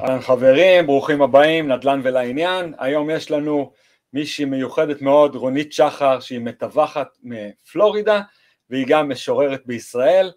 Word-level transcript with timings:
אהלן 0.00 0.20
חברים, 0.20 0.86
ברוכים 0.86 1.22
הבאים, 1.22 1.72
נדל"ן 1.72 2.00
ולעניין. 2.04 2.74
היום 2.78 3.10
יש 3.10 3.30
לנו 3.30 3.72
מישהי 4.12 4.44
מיוחדת 4.44 5.02
מאוד, 5.02 5.34
רונית 5.36 5.72
שחר, 5.72 6.20
שהיא 6.20 6.40
מתווכת 6.40 7.06
מפלורידה, 7.22 8.20
והיא 8.70 8.86
גם 8.88 9.08
משוררת 9.08 9.66
בישראל. 9.66 10.32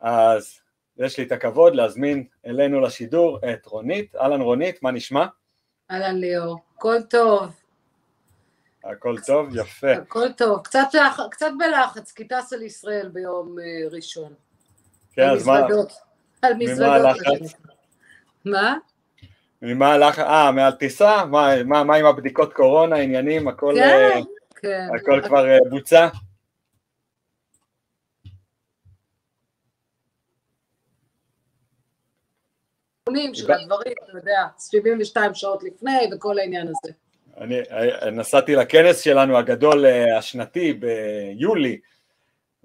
אז 0.00 0.58
יש 0.98 1.18
לי 1.18 1.24
את 1.24 1.32
הכבוד 1.32 1.74
להזמין 1.74 2.24
אלינו 2.46 2.80
לשידור 2.80 3.38
את 3.52 3.66
רונית. 3.66 4.16
אהלן 4.16 4.40
רונית, 4.40 4.82
מה 4.82 4.90
נשמע? 4.90 5.26
אהלן 5.90 6.16
ליאור, 6.16 6.58
הכל 6.76 6.96
טוב. 7.10 7.46
הכל 8.84 9.16
טוב, 9.26 9.56
יפה. 9.56 9.92
הכל 9.92 10.32
טוב, 10.32 10.60
קצת, 10.62 10.86
לח... 10.94 11.20
קצת 11.30 11.50
בלחץ, 11.58 12.12
כי 12.12 12.24
טסה 12.24 12.56
לישראל 12.56 13.08
ביום 13.08 13.56
uh, 13.58 13.94
ראשון. 13.94 14.34
כן, 15.12 15.30
אז 15.30 15.46
מה? 15.46 15.56
על 16.42 16.54
מזוודות. 16.54 16.88
ממה 16.88 16.94
הלחץ? 16.94 17.54
מה? 18.44 18.76
ממה 19.62 19.92
הלחץ? 19.92 20.18
אה, 20.18 20.52
מעל 20.52 20.72
טיסה? 20.72 21.24
מה, 21.24 21.62
מה, 21.64 21.84
מה 21.84 21.96
עם 21.96 22.06
הבדיקות 22.06 22.52
קורונה, 22.52 22.96
עניינים, 22.96 23.48
הכל, 23.48 23.74
כן, 23.76 23.82
אה, 23.82 24.20
כן. 24.56 24.86
הכל 24.94 25.20
כבר 25.24 25.48
אה, 25.50 25.58
בוצע? 25.70 26.08
של 33.32 33.52
הדברים, 33.52 33.92
אתה 34.04 34.18
יודע, 34.18 34.46
72 34.58 35.34
שעות 35.34 35.62
לפני 35.62 36.10
וכל 36.12 36.38
העניין 36.38 36.68
הזה. 36.68 36.92
אני 37.40 37.60
אה, 37.70 38.10
נסעתי 38.10 38.54
לכנס 38.54 39.00
שלנו 39.00 39.38
הגדול 39.38 39.86
אה, 39.86 40.18
השנתי 40.18 40.72
ביולי, 40.72 41.78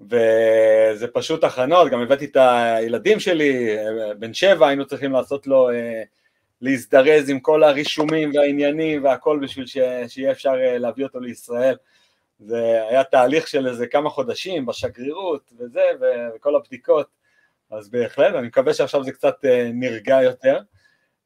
וזה 0.00 1.06
פשוט 1.12 1.44
הכנות, 1.44 1.90
גם 1.90 2.00
הבאתי 2.00 2.24
את 2.24 2.36
הילדים 2.40 3.20
שלי, 3.20 3.78
אה, 3.78 4.14
בן 4.14 4.34
שבע, 4.34 4.68
היינו 4.68 4.86
צריכים 4.86 5.12
לעשות 5.12 5.46
לו, 5.46 5.68
להזדרז 6.62 7.30
עם 7.30 7.40
כל 7.40 7.62
הרישומים 7.62 8.30
והעניינים 8.34 9.04
והכל 9.04 9.38
בשביל 9.42 9.66
ש, 9.66 9.78
שיהיה 10.08 10.32
אפשר 10.32 10.52
להביא 10.56 11.04
אותו 11.04 11.20
לישראל. 11.20 11.76
זה 12.38 12.88
היה 12.88 13.04
תהליך 13.04 13.48
של 13.48 13.68
איזה 13.68 13.86
כמה 13.86 14.10
חודשים 14.10 14.66
בשגרירות 14.66 15.52
וזה, 15.58 15.82
וכל 16.34 16.56
הבדיקות, 16.56 17.06
אז 17.70 17.88
בהחלט, 17.88 18.34
אני 18.34 18.46
מקווה 18.46 18.74
שעכשיו 18.74 19.04
זה 19.04 19.12
קצת 19.12 19.36
נרגע 19.74 20.22
יותר. 20.22 20.58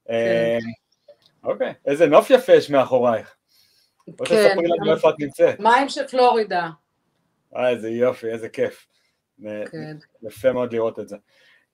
כן. 0.06 0.58
אוקיי, 1.44 1.74
איזה 1.86 2.06
נוף 2.06 2.30
יפה 2.30 2.52
יש 2.52 2.70
מאחורייך. 2.70 3.36
כן. 4.06 4.24
תספרי 4.24 4.68
לנו 4.68 4.92
איפה 4.94 5.10
את 5.10 5.14
נמצאת. 5.18 5.60
מים 5.60 5.88
של 5.88 6.06
פלורידה. 6.06 6.68
אה, 7.56 7.68
איזה 7.68 7.88
יופי, 7.88 8.26
איזה 8.26 8.48
כיף. 8.48 8.86
כן. 9.42 9.96
יפה 10.22 10.52
מאוד 10.52 10.72
לראות 10.72 10.98
את 10.98 11.08
זה. 11.08 11.16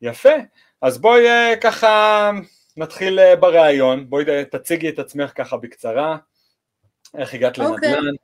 יפה, 0.03 0.35
אז 0.83 0.99
בואי 0.99 1.27
אה, 1.27 1.55
ככה 1.61 2.31
נתחיל 2.77 3.19
אה, 3.19 3.37
בריאיון, 3.37 4.11
בואי 4.11 4.25
אה, 4.29 4.45
תציגי 4.45 4.89
את 4.89 4.99
עצמך 4.99 5.33
ככה 5.35 5.57
בקצרה, 5.57 6.17
איך 7.19 7.35
הגעת 7.35 7.59
אוקיי. 7.59 7.93
לנדל"ן. 7.93 8.15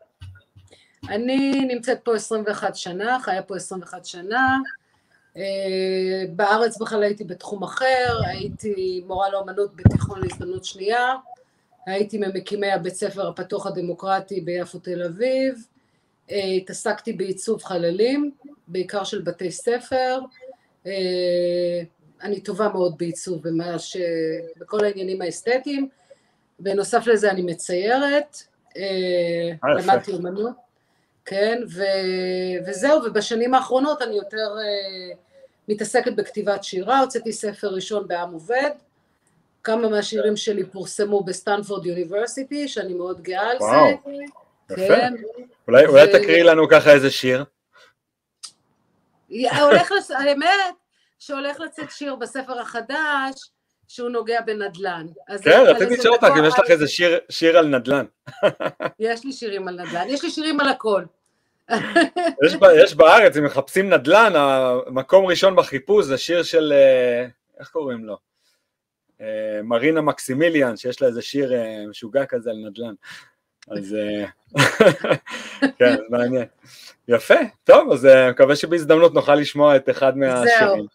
אני 1.09 1.51
נמצאת 1.51 1.99
פה 2.05 2.17
21 2.17 2.77
שנה, 2.77 3.19
חיה 3.23 3.43
פה 3.43 3.57
21 3.57 4.05
שנה. 4.05 4.57
אה, 5.37 6.25
בארץ 6.31 6.79
בכלל 6.81 7.03
הייתי 7.03 7.25
בתחום 7.25 7.63
אחר, 7.63 8.21
הייתי 8.27 9.03
מורה 9.07 9.31
לאמנות 9.31 9.77
בתיכון 9.77 10.21
להזדמנות 10.21 10.65
שנייה, 10.65 11.15
הייתי 11.87 12.19
ממקימי 12.19 12.71
הבית 12.71 12.95
ספר 12.95 13.29
הפתוח 13.29 13.67
הדמוקרטי 13.67 14.41
ביפו 14.41 14.79
תל 14.79 15.03
אביב, 15.03 15.67
התעסקתי 16.29 17.13
בעיצוב 17.13 17.63
חללים, 17.63 18.31
בעיקר 18.69 19.05
של 19.05 19.23
בתי 19.23 19.51
ספר, 19.51 20.19
אני 22.23 22.41
טובה 22.41 22.69
מאוד 22.69 22.99
בעיצוב 22.99 23.49
ממש, 23.49 23.97
בכל 24.57 24.85
העניינים 24.85 25.23
האסתטיים, 25.23 25.89
בנוסף 26.59 27.07
לזה 27.07 27.31
אני 27.31 27.43
מציירת, 27.43 28.43
אה, 28.77 28.83
אה. 29.65 29.75
למדתי 29.75 30.13
אומנות, 30.13 30.57
כן, 31.25 31.63
ו, 31.75 31.83
וזהו, 32.67 33.03
ובשנים 33.05 33.55
האחרונות 33.55 34.03
אני 34.03 34.17
יותר 34.17 34.57
אה, 34.59 35.15
מתעסקת 35.69 36.13
בכתיבת 36.13 36.65
שירה, 36.65 37.01
הוצאתי 37.01 37.33
ספר 37.33 37.69
ראשון 37.69 38.09
בעם 38.09 38.33
עובד, 38.33 38.71
כמה 39.65 39.89
מהשירים 39.89 40.37
שלי 40.37 40.65
פורסמו 40.65 41.23
בסטנפורד 41.23 41.87
University, 41.87 42.69
שאני 42.69 42.95
מאוד 42.95 43.23
גאה 43.23 43.51
על 43.51 43.57
וואו, 43.57 43.89
זה. 44.05 44.11
יפה. 44.71 44.87
כן. 44.97 45.15
אולי 45.69 45.87
אולי 45.87 46.05
ו- 46.05 46.13
תקריאי 46.13 46.43
לנו 46.43 46.69
ככה 46.69 46.93
איזה 46.93 47.11
שיר. 47.11 47.45
הולך, 49.29 49.93
האמת 50.19 50.49
שהולך 51.19 51.61
לצאת 51.61 51.91
שיר 51.91 52.15
בספר 52.15 52.61
החדש, 52.61 53.51
שהוא 53.89 54.09
נוגע 54.09 54.41
בנדל"ן. 54.41 55.07
כן, 55.43 55.61
רציתי 55.67 55.95
לשאול 55.97 56.15
אותך 56.15 56.27
אם 56.39 56.45
יש 56.45 56.55
לך 56.59 56.71
איזה 56.71 56.89
שיר- 56.89 57.19
שיר 57.29 57.59
על 57.59 57.67
נדל"ן. 57.67 58.05
יש 58.99 59.25
לי 59.25 59.33
שירים 59.33 59.69
על 59.69 59.81
נדל"ן, 59.81 60.05
יש 60.09 60.25
לי 60.25 60.31
שירים 60.31 60.61
על 60.61 60.69
הכל. 60.69 61.03
יש 62.47 62.57
יש 62.85 62.95
בארץ, 62.95 63.37
אם 63.37 63.45
מחפשים 63.45 63.91
נדל"ן, 63.91 64.33
המקום 64.37 65.27
ראשון 65.27 65.57
בחיפוש 65.57 66.05
זה 66.07 66.19
שיר 66.19 66.43
של, 66.43 66.73
אה, 66.73 67.27
איך 67.61 67.69
קוראים 67.69 68.05
לו? 68.05 68.17
אה, 69.21 69.61
מרינה 69.65 70.01
מקסימיליאן, 70.01 70.77
שיש 70.77 71.03
לה 71.03 71.09
איזה 71.09 71.23
שיר 71.23 71.55
אה, 71.55 71.87
משוגע 71.91 72.27
כזה 72.27 72.51
על 72.51 72.57
נדל"ן. 72.57 72.95
אז 73.71 73.97
כן, 75.79 75.97
מעניין. 76.11 76.45
יפה, 77.09 77.35
טוב, 77.65 77.93
אז 77.93 78.09
מקווה 78.31 78.57
שבהזדמנות 78.57 79.15
נוכל 79.15 79.35
לשמוע 79.35 79.77
את 79.77 79.91
אחד 79.91 80.17
מהשירים. 80.17 80.87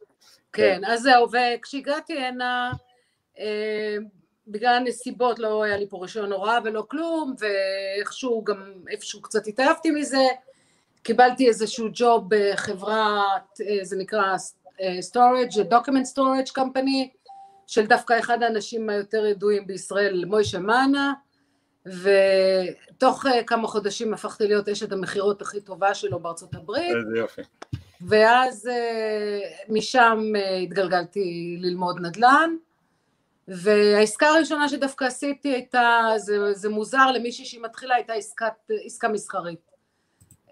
כן, 0.53 0.81
אז 0.85 1.01
זהו, 1.01 1.27
וכשהגעתי 1.31 2.19
הנה, 2.19 2.71
אה, 3.39 3.97
בגלל 4.47 4.73
הנסיבות 4.73 5.39
לא 5.39 5.63
היה 5.63 5.77
לי 5.77 5.87
פה 5.89 5.97
רישיון 6.01 6.31
הוראה 6.31 6.59
ולא 6.63 6.85
כלום, 6.87 7.35
ואיכשהו 7.39 8.43
גם 8.43 8.73
איפשהו 8.89 9.21
קצת 9.21 9.47
התעייפתי 9.47 9.91
מזה, 9.91 10.27
קיבלתי 11.03 11.47
איזשהו 11.47 11.87
ג'וב 11.93 12.25
בחברת, 12.27 13.61
אה, 13.67 13.85
זה 13.85 13.97
נקרא 13.97 14.35
אה, 14.81 14.97
storage, 15.11 15.55
document 15.55 16.15
storage 16.15 16.51
company, 16.57 17.17
של 17.67 17.85
דווקא 17.85 18.19
אחד 18.19 18.43
האנשים 18.43 18.89
היותר 18.89 19.25
ידועים 19.25 19.67
בישראל, 19.67 20.25
מוישה 20.25 20.59
מאנה, 20.59 21.13
ותוך 21.85 23.25
כמה 23.47 23.67
חודשים 23.67 24.13
הפכתי 24.13 24.47
להיות 24.47 24.69
אשת 24.69 24.91
המכירות 24.91 25.41
הכי 25.41 25.61
טובה 25.61 25.93
שלו 25.93 26.19
בארצות 26.19 26.55
הברית, 26.55 26.95
איזה 26.95 27.17
יופי. 27.19 27.41
ואז 28.07 28.67
אה, 28.67 29.39
משם 29.69 30.33
אה, 30.35 30.55
התגלגלתי 30.55 31.57
ללמוד 31.59 31.99
נדל"ן, 32.01 32.55
והעסקה 33.47 34.27
הראשונה 34.27 34.69
שדווקא 34.69 35.05
עשיתי 35.05 35.49
הייתה, 35.49 36.09
זה, 36.17 36.53
זה 36.53 36.69
מוזר 36.69 37.11
למישהי 37.11 37.45
שהיא 37.45 37.61
מתחילה, 37.61 37.95
הייתה 37.95 38.13
עסקת, 38.13 38.53
עסקה 38.85 39.07
מסחרית. 39.07 39.71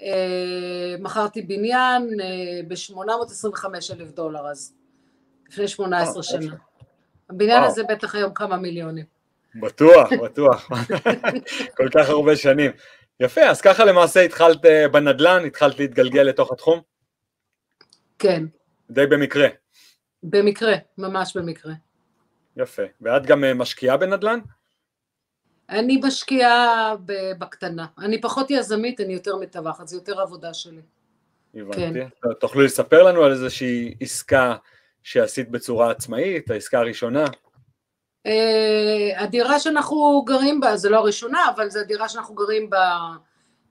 אה, 0.02 0.96
מכרתי 1.00 1.42
בניין 1.42 2.10
ב-825 2.68 3.66
אלף 3.92 4.12
דולר 4.12 4.48
אז, 4.52 4.74
לפני 5.50 5.68
18 5.68 6.18
אה, 6.18 6.24
שנה. 6.24 6.56
הבניין. 7.30 7.64
הזה 7.64 7.84
בטח 7.84 8.16
היום 8.16 8.34
כמה 8.34 8.58
מיליונים. 8.58 9.06
בטוח, 9.56 10.14
בטוח. 10.24 10.70
כל 11.78 11.90
כך 11.94 12.10
הרבה 12.10 12.36
שנים. 12.36 12.72
יפה, 13.20 13.42
אז 13.42 13.62
ככה 13.62 13.86
למעשה 13.86 14.22
התחלת 14.22 14.58
בנדל"ן, 14.92 15.46
התחלת 15.46 15.80
להתגלגל 15.80 16.22
לתוך 16.22 16.52
התחום? 16.52 16.91
כן, 18.22 18.44
די 18.90 19.06
במקרה. 19.08 19.48
במקרה, 20.24 20.74
ממש 20.98 21.38
במקרה. 21.38 21.74
יפה. 22.58 22.82
ואת 23.02 23.26
גם 23.26 23.44
אה, 23.44 23.54
משקיעה 23.54 23.98
בנדל"ן? 23.98 24.40
אני 25.70 26.02
משקיעה 26.04 26.96
בקטנה. 27.40 27.86
אני 27.98 28.22
פחות 28.22 28.52
יזמית, 28.52 29.02
אני 29.02 29.14
יותר 29.14 29.36
מתווכת, 29.36 29.88
זה 29.88 29.96
יותר 29.96 30.22
עבודה 30.22 30.54
שלי. 30.54 30.82
הבנתי. 31.56 31.80
כן. 31.80 32.08
תוכלי 32.40 32.66
לספר 32.66 33.04
לנו 33.04 33.24
על 33.24 33.32
איזושהי 33.32 33.96
עסקה 34.02 34.56
שעשית 35.04 35.50
בצורה 35.50 35.92
עצמאית, 35.92 36.52
העסקה 36.52 36.80
הראשונה? 36.80 37.26
אה, 38.26 39.24
הדירה 39.24 39.60
שאנחנו 39.60 40.24
גרים 40.26 40.60
בה, 40.60 40.78
זה 40.78 40.90
לא 40.90 40.98
הראשונה, 40.98 41.40
אבל 41.56 41.70
זו 41.70 41.80
הדירה 41.80 42.10
שאנחנו 42.10 42.36
גרים 42.36 42.70
בה, 42.70 42.98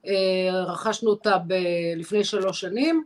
אה, 0.06 0.62
רכשנו 0.66 1.10
אותה 1.10 1.38
ב- 1.46 1.94
לפני 1.96 2.24
שלוש 2.24 2.60
שנים, 2.60 3.04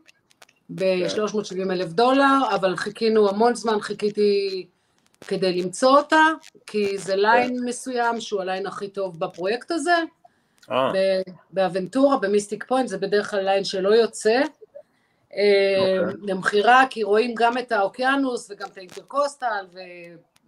ב-370 0.70 1.72
אלף 1.72 1.88
דולר, 1.88 2.38
אבל 2.54 2.76
חיכינו 2.76 3.28
המון 3.28 3.54
זמן, 3.54 3.80
חיכיתי 3.80 4.66
כדי 5.28 5.62
למצוא 5.62 5.96
אותה, 5.96 6.22
כי 6.66 6.98
זה 6.98 7.16
line 7.16 7.64
מסוים 7.64 8.20
שהוא 8.20 8.40
ה 8.40 8.46
line 8.46 8.66
הכי 8.66 8.88
טוב 8.88 9.20
בפרויקט 9.20 9.70
הזה, 9.70 9.94
אה, 10.70 10.92
ב- 10.94 11.22
באבנטורה, 11.50 12.16
במיסטיק 12.18 12.64
פוינט, 12.64 12.88
זה 12.88 12.98
בדרך 12.98 13.30
כלל 13.30 13.40
line 13.44 13.64
שלא 13.64 13.88
יוצא. 13.88 14.40
אה, 15.36 15.98
אוקיי. 16.00 16.14
למכירה, 16.22 16.84
כי 16.90 17.02
רואים 17.02 17.34
גם 17.36 17.58
את 17.58 17.72
האוקיינוס 17.72 18.50
וגם 18.50 18.68
את 18.72 18.76
ה 18.76 18.83
Intracoastal, 18.83 19.66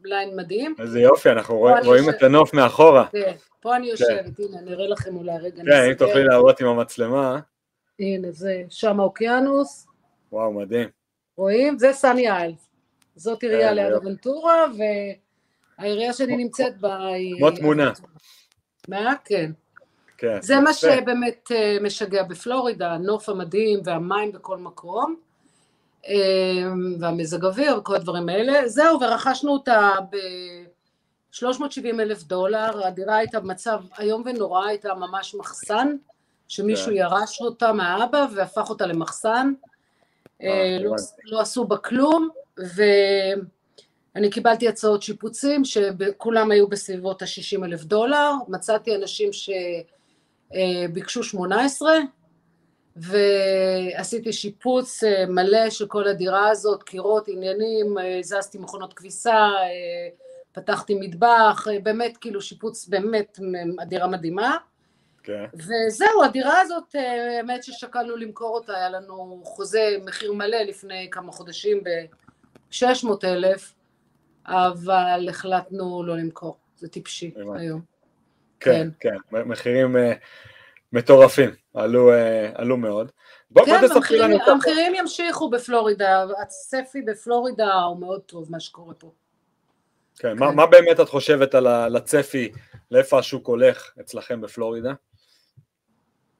ו 0.04 0.11
line 0.11 0.36
מדהים. 0.36 0.74
איזה 0.78 1.00
יופי, 1.00 1.30
אנחנו 1.30 1.58
רואים- 1.84 2.10
את 2.10 2.22
הנוף 2.22 2.54
מאחורה. 2.54 3.06
כן, 3.12 3.32
פה 3.60 3.76
אני 3.76 3.86
יושבת, 3.86 4.38
הנה, 4.38 4.58
אני 4.58 4.72
אראה 4.72 4.88
לכם 4.88 5.16
אולי 5.16 5.38
רגע. 5.38 5.62
כן, 5.66 5.88
אם. 5.88 5.94
תוכלי 5.94 6.24
להראות 6.24 6.60
עם 6.60 6.66
המצלמה. 6.66 7.38
הנה, 8.00 8.30
זה 8.30 8.62
שם 8.68 9.00
האוקיינוס, 9.00 9.85
וואו, 10.32 10.52
מדהים. 10.52 10.88
רואים? 11.36 11.78
זה 11.78 11.92
סני 11.92 12.30
אייל. 12.30 12.54
זאת 13.16 13.42
עירייה 13.42 13.68
כן, 13.68 13.74
ליד. 13.74 13.92
אבנטורה, 13.92 14.64
העירייה 15.78 16.12
שאני 16.12 16.36
נמצאת 16.36 16.80
בה 16.80 17.06
היא... 17.06 17.34
כמו 17.38 17.50
תמונה. 17.50 17.92
מה? 18.88 19.14
כן. 19.24 19.50
כן. 20.18 20.42
זה 20.42 20.60
מה. 20.60 20.72
שבאמת 20.72 21.48
אה, 21.54 21.76
משגע 21.82 22.22
בפלורידה, 22.22 22.92
הנוף 22.92 23.28
המדהים 23.28 23.80
והמים 23.84 24.32
בכל 24.32 24.58
מקום, 24.58 25.16
אה, 26.08 26.14
והמזג 27.00 27.44
אוויר 27.44 27.78
וכל 27.78 27.94
הדברים 27.94 28.28
האלה. 28.28 28.68
זהו, 28.68 29.00
ורכשנו 29.00 29.52
אותה 29.52 29.90
ב-370 30.10 32.00
אלף 32.00 32.22
דולר, 32.22 32.86
הדירה 32.86 33.16
הייתה 33.16 33.40
במצב 33.40 33.80
איום 33.98 34.22
ונורא, 34.26 34.66
הייתה 34.66 34.94
ממש 34.94 35.34
מחסן, 35.34 35.96
שמישהו 36.48 36.86
כן. 36.86 36.92
ירש 36.92 37.40
אותה 37.40 37.72
מהאבא 37.72 38.26
והפך 38.34 38.70
אותה 38.70 38.86
למחסן. 38.86 39.52
אה, 40.42 40.48
אה, 40.48 40.78
לא. 40.80 40.94
לא 41.24 41.40
עשו 41.40 41.64
בה 41.64 41.76
כלום, 41.76 42.28
ואני 42.58 44.30
קיבלתי 44.30 44.68
הצעות 44.68 45.02
שיפוצים 45.02 45.64
שכולם 45.64 46.50
היו 46.50 46.68
בסביבות 46.68 47.22
ה-60 47.22 47.64
אלף 47.64 47.84
דולר, 47.84 48.32
מצאתי 48.48 48.96
אנשים 48.96 49.30
שביקשו 50.52 51.22
18 51.22 51.98
ועשיתי 52.96 54.32
שיפוץ 54.32 55.04
אה, 55.04 55.26
מלא 55.26 55.70
של 55.70 55.86
כל 55.86 56.08
הדירה 56.08 56.48
הזאת, 56.48 56.82
קירות, 56.82 57.28
עניינים, 57.28 57.98
אה, 57.98 58.18
הזזתי 58.18 58.58
מכונות 58.58 58.94
כביסה, 58.94 59.34
אה, 59.34 60.08
פתחתי 60.52 60.94
מטבח, 60.94 61.66
אה, 61.70 61.80
באמת 61.80 62.16
כאילו 62.16 62.40
שיפוץ 62.40 62.88
באמת 62.88 63.38
הדירה 63.78 64.06
מדהימה. 64.06 64.56
כן. 65.26 65.44
וזהו, 65.54 66.24
הדירה 66.24 66.60
הזאת, 66.60 66.96
אה, 66.96 67.36
האמת 67.36 67.64
ששקלנו 67.64 68.16
למכור 68.16 68.54
אותה, 68.54 68.76
היה 68.76 68.90
לנו 68.90 69.42
חוזה 69.44 69.96
מחיר 70.04 70.32
מלא 70.32 70.56
לפני 70.56 71.08
כמה 71.10 71.32
חודשים 71.32 71.80
ב-600 71.84 73.08
אלף, 73.24 73.72
אבל 74.46 75.26
החלטנו 75.30 76.02
לא 76.06 76.16
למכור, 76.16 76.56
זה 76.76 76.88
טיפשי 76.88 77.32
הבנתי. 77.36 77.64
היום. 77.64 77.80
כן, 78.60 78.88
כן, 79.00 79.16
מחירים 79.30 79.96
אה, 79.96 80.12
מטורפים, 80.92 81.50
עלו, 81.74 82.12
אה, 82.12 82.50
עלו 82.54 82.76
מאוד. 82.76 83.12
בוא, 83.50 83.64
בוא 83.64 83.72
כן, 83.72 83.80
תספרי 83.82 83.96
המחירים, 83.96 84.30
לנו 84.30 84.40
קצת. 84.40 84.48
המחירים 84.48 84.94
ימשיכו 84.94 85.50
בפלורידה, 85.50 86.24
הצפי 86.42 87.02
בפלורידה 87.02 87.74
הוא 87.74 88.00
מאוד 88.00 88.20
טוב, 88.20 88.50
מה 88.50 88.60
שקורה 88.60 88.94
פה. 88.94 89.12
כן, 90.18 90.38
מה, 90.38 90.50
כן. 90.50 90.56
מה 90.56 90.66
באמת 90.66 91.00
את 91.00 91.08
חושבת 91.08 91.54
על 91.54 91.96
הצפי, 91.96 92.52
לאיפה 92.90 93.18
השוק 93.18 93.46
הולך 93.46 93.92
אצלכם 94.00 94.40
בפלורידה? 94.40 94.92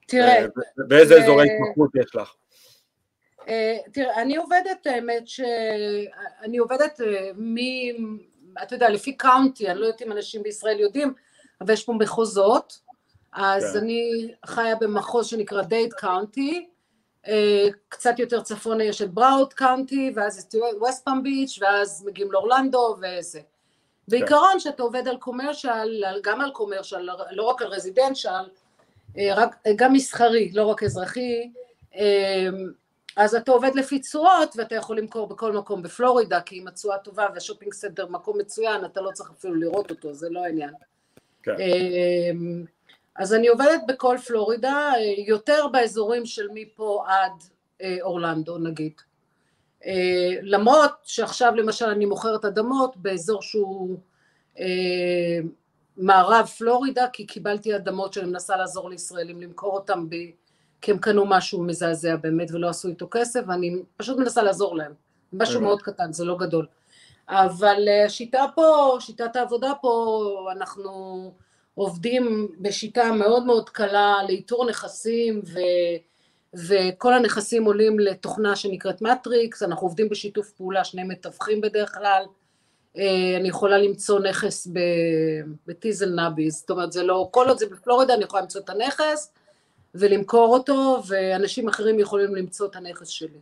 תראה, 0.06 0.42
אה, 0.42 0.46
ו- 0.46 0.80
ואיזה 0.90 1.14
זה- 1.14 1.22
אזורי 1.22 1.46
התמחות 1.50 1.90
יש 1.94 2.14
לך? 2.16 2.34
אה, 3.48 3.76
תראה, 3.92 4.22
אני 4.22 4.36
עובדת, 4.36 4.86
האמת 4.86 5.28
ש... 5.28 5.40
אני 6.42 6.56
עובדת 6.58 7.00
אה, 7.00 7.30
מ... 7.36 7.56
אתה 8.62 8.74
יודע, 8.74 8.88
לפי 8.88 9.12
county, 9.16 9.70
אני 9.70 9.80
לא 9.80 9.86
יודעת 9.86 10.02
אם 10.02 10.12
אנשים 10.12 10.42
בישראל 10.42 10.80
יודעים, 10.80 11.14
אבל 11.60 11.72
יש 11.72 11.84
פה 11.84 11.92
מחוזות, 11.92 12.80
אז 13.32 13.72
כן. 13.72 13.78
אני 13.78 14.32
חיה 14.46 14.76
במחוז 14.76 15.26
שנקרא 15.26 15.62
דייד 15.62 15.92
County, 15.92 16.68
אה, 17.28 17.66
קצת 17.88 18.18
יותר 18.18 18.40
צפונה 18.42 18.84
יש 18.84 19.02
את 19.02 19.10
ברווארד 19.10 19.52
County, 19.52 20.12
ואז 20.16 20.38
יש 20.38 20.60
ווסט 20.80 21.04
פאם 21.04 21.22
ביץ', 21.22 21.58
ואז 21.62 22.04
מגיעים 22.06 22.32
לאורלנדו 22.32 22.96
וזה. 23.00 23.40
בעיקרון, 24.08 24.58
כשאתה 24.58 24.82
עובד 24.82 25.08
על 25.08 25.16
commercial, 25.16 26.04
גם 26.22 26.40
על 26.40 26.50
commercial, 26.50 27.08
לא 27.30 27.42
רק 27.42 27.62
על 27.62 27.68
residential, 27.68 28.28
אה, 28.28 28.42
רק, 29.34 29.56
גם 29.76 29.92
מסחרי, 29.92 30.50
לא 30.54 30.64
רק 30.66 30.82
אזרחי, 30.82 31.50
אה, 31.96 32.48
אז 33.16 33.34
אתה 33.34 33.50
עובד 33.52 33.70
לפי 33.74 33.98
תשואות 33.98 34.54
ואתה 34.56 34.74
יכול 34.74 34.98
למכור 34.98 35.26
בכל 35.26 35.52
מקום 35.52 35.82
בפלורידה 35.82 36.40
כי 36.40 36.58
אם 36.58 36.68
התשואה 36.68 36.98
טובה 36.98 37.26
וה 37.34 37.42
shopping 37.42 37.74
center 37.74 38.06
מקום 38.06 38.38
מצוין 38.38 38.84
אתה 38.84 39.00
לא 39.00 39.10
צריך 39.10 39.30
אפילו 39.30 39.54
לראות 39.54 39.90
אותו 39.90 40.14
זה 40.14 40.28
לא 40.30 40.44
העניין. 40.44 40.74
כן. 41.42 41.56
אז 43.16 43.34
אני 43.34 43.48
עובדת 43.48 43.80
בכל 43.88 44.16
פלורידה 44.26 44.92
אה, 44.96 45.24
יותר 45.26 45.66
באזורים 45.72 46.26
של 46.26 46.48
מפה 46.54 47.04
עד 47.08 47.32
אה, 47.82 47.96
אורלנדו 48.00 48.58
נגיד. 48.58 48.92
אה, 49.86 50.38
למרות 50.42 50.92
שעכשיו 51.04 51.54
למשל 51.54 51.84
אני 51.84 52.06
מוכרת 52.06 52.44
אדמות 52.44 52.96
באזור 52.96 53.42
שהוא 53.42 53.98
אה, 54.58 55.38
מערב 55.96 56.46
פלורידה 56.46 57.06
כי 57.12 57.26
קיבלתי 57.26 57.76
אדמות 57.76 58.12
שאני 58.12 58.26
מנסה 58.26 58.56
לעזור 58.56 58.90
לישראלים 58.90 59.40
למכור 59.40 59.75
אותם 59.75 60.10
ב... 60.10 60.14
כי 60.81 60.90
הם 60.90 60.98
קנו 60.98 61.26
משהו 61.26 61.62
מזעזע 61.62 62.16
באמת 62.16 62.48
ולא 62.52 62.69
עשו 62.69 62.88
איתו 62.88 63.08
כסף 63.10 63.40
ואני 63.48 63.76
פשוט 63.96 64.19
מנסה 64.19 64.43
לעזור 64.43 64.76
להם, 64.76 64.93
משהו. 65.32 65.60
מאוד 65.60 65.82
קטן, 65.82 66.12
זה 66.12 66.25
לא 66.25 66.37
גדול. 66.37 66.66
אבל 67.28 67.88
אה, 67.88 68.04
השיטה 68.04 68.44
פה, 68.54 68.96
שיטת 69.00 69.37
העבודה 69.37 69.72
פה, 69.81 70.48
אנחנו 70.52 70.90
עובדים 71.75 72.49
בשיטה 72.60 73.12
מאוד 73.12 73.46
מאוד 73.46 73.70
קלה 73.70 74.14
לאיתור 74.28 74.69
נכסים 74.69 75.42
ו... 75.44 75.58
וכל 76.69 77.14
הנכסים 77.14 77.64
עולים 77.64 77.99
לתוכנה 77.99 78.56
שנקראת 78.56 79.02
מטריקס, 79.02 79.62
אנחנו 79.62 79.87
עובדים 79.87 80.08
בשיתוף 80.08 80.50
פעולה, 80.50 80.84
שני 80.84 81.02
מתווכים 81.02 81.60
בדרך 81.60 81.94
כלל, 81.94 82.22
אה, 82.22 82.45
אני 82.96 83.48
יכולה 83.48 83.78
למצוא 83.78 84.20
נכס 84.20 84.69
בטיזל 85.66 86.08
נאבי, 86.08 86.50
זאת 86.50 86.70
אומרת 86.70 86.93
זה 86.93 87.02
לא, 87.02 87.28
כל 87.31 87.48
עוד 87.48 87.58
זה 87.58 87.66
בפלורידה 87.66 88.14
אני 88.14 88.25
יכולה 88.25 88.43
למצוא 88.43 88.60
את 88.60 88.70
הנכס 88.70 89.32
ולמכור 89.94 90.54
אותו 90.54 91.02
ואנשים 91.08 91.69
אחרים 91.69 91.98
יכולים 91.98 92.34
למצוא 92.34 92.66
את 92.66 92.76
הנכס 92.76 93.08
שלי. 93.08 93.38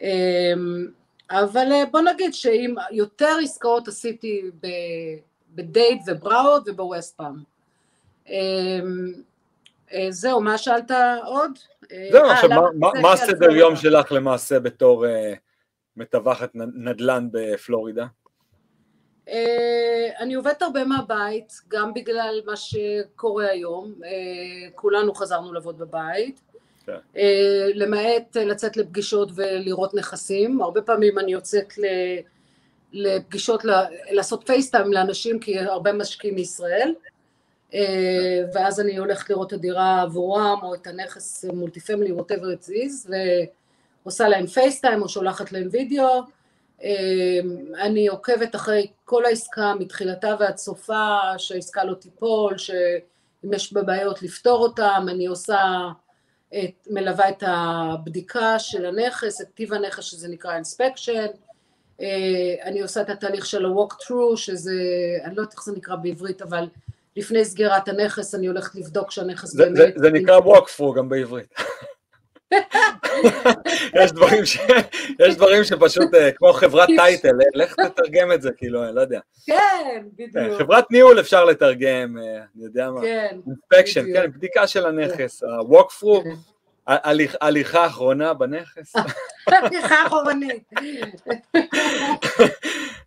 אמ, 0.00 0.86
אבל 1.30 1.72
אה, 1.72 1.82
בוא 1.90 2.00
נגיד 2.00 2.34
שאם 2.34 2.74
יותר 2.90 3.36
עסקאות 3.42 3.88
עשיתי 3.88 4.42
בדייט 5.54 6.02
ובראוד 6.06 6.68
ובווסט 6.68 7.16
פאם. 7.16 7.34
אמ, 8.28 9.12
אה, 9.92 10.06
זהו, 10.10 10.40
מה 10.40 10.58
שאלת 10.58 10.90
עוד? 11.26 11.50
אה, 11.92 12.08
זהו, 12.12 12.24
אה, 12.24 12.32
עכשיו, 12.32 12.48
מה- 12.50 12.60
מה- 12.74 13.00
מה 13.02 13.12
הסדר? 13.12 13.50
יום 13.50 13.76
שלך 13.76 14.12
למעשה 14.12 14.60
בתור 14.60 15.06
אה, 15.06 15.32
מתווכת 15.96 16.50
נ- 16.54 16.88
נדל"ן 16.88 17.28
בפלורידה? 17.32 18.06
אה, 19.28 20.08
אני 20.20 20.34
עובדת 20.34 20.62
הרבה 20.62 20.84
מהבית, 20.84 21.52
גם 21.68 21.94
בגלל 21.94 22.40
מה 22.46 22.56
שקורה 22.56 23.46
היום, 23.46 23.94
אה, 24.04 24.70
כולנו 24.74 25.14
חזרנו 25.14 25.52
לעבוד 25.52 25.78
בבית, 25.78 26.40
כן. 26.86 26.96
אה, 27.16 27.68
למעט 27.74 28.36
לצאת 28.36 28.76
לפגישות 28.76 29.30
ולראות 29.34 29.94
נכסים, 29.94 30.62
הרבה 30.62 30.82
פעמים 30.82 31.18
אני 31.18 31.32
יוצאת 31.32 31.72
לפגישות, 32.92 33.64
לעשות 34.10 34.46
FaceTime 34.46 34.92
לאנשים, 34.92 35.38
כי 35.38 35.58
הרבה 35.58 35.92
משקיעים 35.92 36.34
מישראל, 36.34 36.94
ואז 38.54 38.80
אני 38.80 38.96
הולכת 38.96 39.30
לראות 39.30 39.48
את 39.48 39.52
הדירה 39.52 40.02
עבורם, 40.02 40.58
או 40.62 40.74
את 40.74 40.86
הנכס 40.86 41.44
multi 41.44 41.80
family, 41.80 42.12
whatever 42.12 42.62
it 42.62 42.68
is, 42.68 43.10
ועושה 44.04 44.28
להם 44.28 44.46
FaceTime 44.46 45.02
או 45.02 45.08
שולחת 45.08 45.52
להם 45.52 45.68
וידאו, 45.72 46.22
אני 47.82 48.08
עוקבת 48.08 48.54
אחרי 48.54 48.86
כל 49.04 49.24
העסקה 49.24 49.74
מתחילתה 49.78 50.36
ועד 50.40 50.56
סופה, 50.56 51.18
שהעסקה 51.38 51.84
לא 51.84 51.94
תיפול, 51.94 52.58
שאם 52.58 53.52
יש 53.52 53.72
בה 53.72 53.82
בעיות 53.82 54.22
לפתור 54.22 54.62
אותם, 54.62 55.06
אני 55.10 55.26
עושה, 55.26 55.58
את, 56.48 56.86
מלווה 56.90 57.28
את 57.28 57.42
הבדיקה 57.46 58.58
של 58.58 58.86
הנכס, 58.86 59.40
את 59.40 59.46
טיב 59.54 59.72
הנכס 59.74 60.04
שזה 60.04 60.28
נקרא 60.28 60.54
inspection, 60.54 61.26
אני 62.62 62.80
עושה 62.82 63.00
את 63.00 63.10
התהליך 63.10 63.46
של 63.46 63.64
ה-walk 63.66 63.92
through, 63.92 64.36
שזה, 64.36 64.72
אני 65.24 65.34
לא 65.36 65.40
יודעת 65.40 65.54
איך 65.54 65.64
זה 65.64 65.72
נקרא 65.76 65.96
בעברית, 65.96 66.42
אבל 66.42 66.68
לפני 67.16 67.44
סגירת 67.44 67.88
הנכס 67.88 68.34
אני 68.34 68.46
הולכת 68.46 68.74
לבדוק 68.74 69.10
שהנכס 69.10 69.48
זה- 69.50 69.64
באמת... 69.64 69.76
זה- 69.76 69.90
זה 69.96 70.10
נקרא 70.10 70.38
walk 70.40 70.68
through 70.78 70.96
גם 70.96 71.08
בעברית. 71.08 71.54
יש 74.02 74.12
דברים 74.12 74.46
ש- 74.46 74.58
יש 75.20 75.36
דברים 75.36 75.64
שפשוט 75.64 76.14
אה, 76.14 76.30
כמו 76.32 76.52
חברת 76.52 76.88
טייטל, 76.96 77.28
אה, 77.28 77.46
לך 77.54 77.74
תתרגם 77.74 78.32
את 78.32 78.42
זה, 78.42 78.50
כאילו, 78.56 78.84
אני 78.84 78.94
לא 78.94 79.00
יודע. 79.00 79.20
כן, 79.46 79.56
כן, 80.18 80.26
בדיוק. 80.38 80.58
חברת 80.58 80.90
ניהול 80.90 81.20
אפשר 81.20 81.44
לתרגם, 81.44 82.18
אה, 82.18 82.22
אני 82.56 82.64
יודע 82.64 82.90
מה. 82.90 83.00
כן, 83.00 83.36
אינספקשן, 83.46 84.02
בדיוק. 84.02 84.16
כן, 84.16 84.30
בדיקה 84.32 84.66
של 84.66 84.86
הנכס, 84.86 85.42
ה-walk 85.42 86.02
through, 86.02 86.24
כן. 86.24 86.30
הליכה 87.40 87.86
אחרונה 87.86 88.34
בנכס. 88.34 88.92
הליכה 89.46 90.06
אחורנית. 90.06 90.70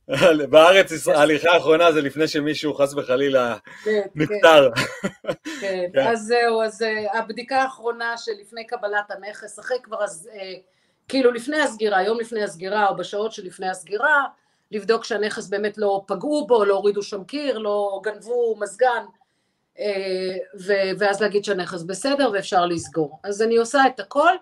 בארץ 0.50 1.08
ההליכה 1.08 1.52
האחרונה 1.52 1.92
זה 1.92 2.02
לפני 2.02 2.28
שמישהו 2.28 2.74
חס 2.74 2.94
וחלילה 2.94 3.58
כן, 3.84 4.02
נפטר. 4.16 4.70
כן, 5.62 5.86
כן. 5.94 6.08
אז 6.08 6.20
זהו, 6.20 6.62
אז 6.62 6.82
אה, 6.82 7.20
הבדיקה 7.20 7.62
האחרונה 7.62 8.18
שלפני 8.18 8.68
קבלת 8.68 9.12
הנכס, 9.12 9.60
אחרי 9.60 9.78
כבר, 9.84 10.02
אה, 10.02 10.54
כאילו 11.08 11.32
לפני 11.32 11.62
הסגירה, 11.62 12.04
יום 12.04 12.20
לפני 12.20 12.44
הסגירה 12.44 12.88
או 12.90 12.96
בשעות 12.96 13.32
שלפני 13.32 13.70
הסגירה, 13.70 14.24
לבדוק 14.72 15.04
שהנכס 15.04 15.48
באמת 15.48 15.78
לא 15.78 16.04
פגעו 16.08 16.48
בו, 16.48 16.66
לא 16.66 16.74
הורידו 16.76 17.04
שם 17.04 17.24
קיר, 17.24 17.58
לא 17.58 18.02
גנבו 18.04 18.56
מזגן, 18.60 19.04
אה, 19.80 19.86
ואז 20.98 21.22
להגיד 21.22 21.44
שהנכס 21.44 21.82
בסדר 21.82 22.30
ואפשר 22.34 22.66
לסגור. 22.66 23.20
אז 23.24 23.42
אני 23.42 23.58
עושה 23.58 23.82
את 23.88 24.00
הכל, 24.00 24.34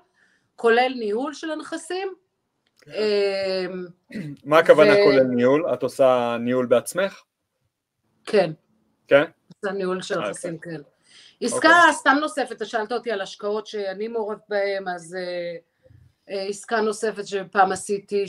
כולל 0.56 0.94
ניהול 0.96 1.34
של 1.34 1.52
הנכסים. 1.52 2.25
אה, 2.94 3.65
מה 4.44 4.60
הכוונה 4.60 4.94
כולל 4.94 5.24
ניהול? 5.24 5.74
את 5.74 5.84
עושה 5.84 6.38
ניהול 6.39 6.65
בעצמך? 6.65 7.22
כן. 8.25 8.51
כן? 9.08 9.24
זה 9.62 9.70
הניהול 9.70 10.01
של 10.01 10.22
אה, 10.22 10.30
נכסים, 10.30 10.58
כן. 10.58 10.70
אוקיי. 10.70 10.86
עסקה 11.42 11.80
סתם 11.92 12.18
נוספת, 12.22 12.51
אתה 12.51 12.65
שאלת 12.65 12.92
אותי 12.92 13.12
על 13.12 13.22
השקעות 13.22 13.68
שאני 13.68 14.08
מעורבת 14.08 14.42
בהן, 14.50 14.88
אז 14.88 15.15
אה, 15.15 15.56
אה, 16.30 16.44
עסקה 16.44 16.82
נוספת 16.82 17.27
שפעם 17.27 17.72
עשיתי. 17.72 18.25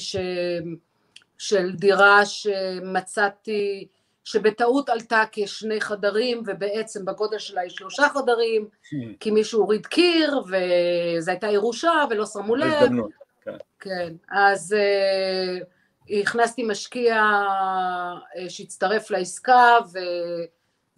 של 1.39 1.73
דירה 1.73 2.27
שמצאתי, 2.27 3.89
שבטעות 4.25 4.89
עלתה 4.89 5.23
כשני 5.33 5.81
חדרים, 5.81 6.43
ובעצם 6.47 7.05
בגודל 7.05 7.39
שלה 7.39 7.61
היא 7.61 7.71
שלושה 7.71 8.09
חדרים, 8.09 8.69
כי 9.21 9.31
מישהו 9.31 9.61
הוריד 9.61 9.87
קיר, 9.87 10.39
וזו 10.39 11.31
הייתה 11.31 11.47
ירושה, 11.47 11.93
ולא 12.11 12.27
שמו 12.27 12.57
לב. 12.57 12.91
כן. 13.47 13.57
כן, 13.81 14.13
אז 14.31 14.77
uh, 14.79 15.65
הכנסתי 16.21 16.63
משקיע 16.63 17.23
uh, 18.35 18.51
שהצטרף 18.51 19.11
לעסקה 19.11 19.77
ו, 19.93 19.99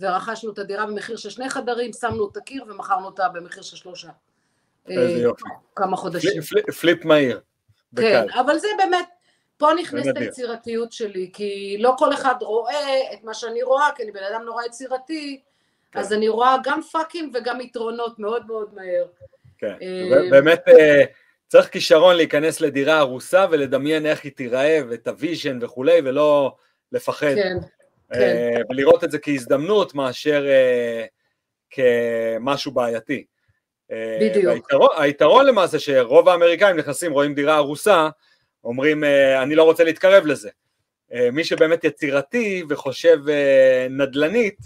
ורכשנו 0.00 0.52
את 0.52 0.58
הדירה 0.58 0.86
במחיר 0.86 1.16
של 1.16 1.30
שני 1.30 1.50
חדרים, 1.50 1.92
שמנו 1.92 2.28
את 2.32 2.36
הקיר 2.36 2.64
ומכרנו 2.68 3.06
אותה 3.06 3.28
במחיר 3.28 3.62
של 3.62 3.76
שלושה. 3.76 4.08
איזה 4.88 5.14
אה, 5.14 5.18
יופי. 5.18 5.44
כמה 5.76 5.96
חודשים. 5.96 6.30
flip- 6.42 6.44
flip- 6.44 6.72
flip 6.80 7.04
מהיר. 7.04 7.40
כן, 7.96 8.24
בקל. 8.26 8.38
אבל 8.40 8.58
זה 8.58 8.68
באמת, 8.78 9.08
פה 9.56 9.68
נכנסת. 9.80 10.16
היצירתיות 10.16 10.92
שלי, 10.92 11.30
כי 11.32 11.76
לא 11.80 11.94
כל 11.98 12.12
אחד 12.12 12.34
רואה 12.40 13.12
את 13.12 13.24
מה 13.24 13.34
שאני 13.34 13.62
רואה, 13.62 13.88
כי 13.96 14.02
אני 14.02 14.12
בן 14.12 14.22
אדם 14.32 14.42
נורא 14.42 14.64
יצירתי, 14.64 15.40
כן. 15.92 15.98
אז 16.00 16.12
אני 16.12 16.28
רואה 16.28 16.56
גם 16.64 16.82
fuckים 16.82 17.30
וגם 17.34 17.60
יתרונות 17.60 18.18
מאוד 18.18 18.46
מאוד 18.46 18.74
מהר. 18.74 19.06
כן. 19.58 19.74
אה, 19.82 20.30
באמת 20.30 20.68
אה, 20.68 21.04
צריך 21.48 21.68
כישרון 21.68 22.16
להיכנס 22.16 22.60
לדירה 22.60 22.98
הרוסה 22.98 23.46
ולדמיין 23.50 24.06
איך 24.06 24.24
היא 24.24 24.32
תיראה 24.32 24.80
ואת 24.88 25.08
ה 25.08 25.15
vision 25.15 25.58
וכולי, 25.62 26.00
ולא 26.04 26.56
לפחד. 26.92 27.34
כן, 27.34 27.56
אה, 28.14 28.56
ולראות 28.70 29.04
את 29.04 29.10
זה 29.10 29.18
כהזדמנות 29.18 29.94
מאשר 29.94 30.46
אה, 30.48 31.04
כמשהו 31.70 32.72
בעייתי. 32.72 33.24
אה, 33.92 34.18
בדיוק. 34.20 34.44
והיתרון, 34.46 34.88
היתרון 34.98 35.46
למעשה 35.46 35.78
שרוב 35.78 36.28
האמריקאים 36.28 36.76
נכנסים, 36.76 37.12
רואים 37.12 37.34
דירה 37.34 37.56
הרוסה, 37.56 38.08
אומרים 38.64 39.04
אני 39.42 39.54
לא 39.54 39.62
רוצה 39.62 39.84
להתקרב 39.84 40.26
לזה. 40.26 40.50
מי 41.32 41.44
שבאמת 41.44 41.84
יצירתי 41.84 42.62
וחושב 42.68 43.18
נדל"נית, 43.90 44.58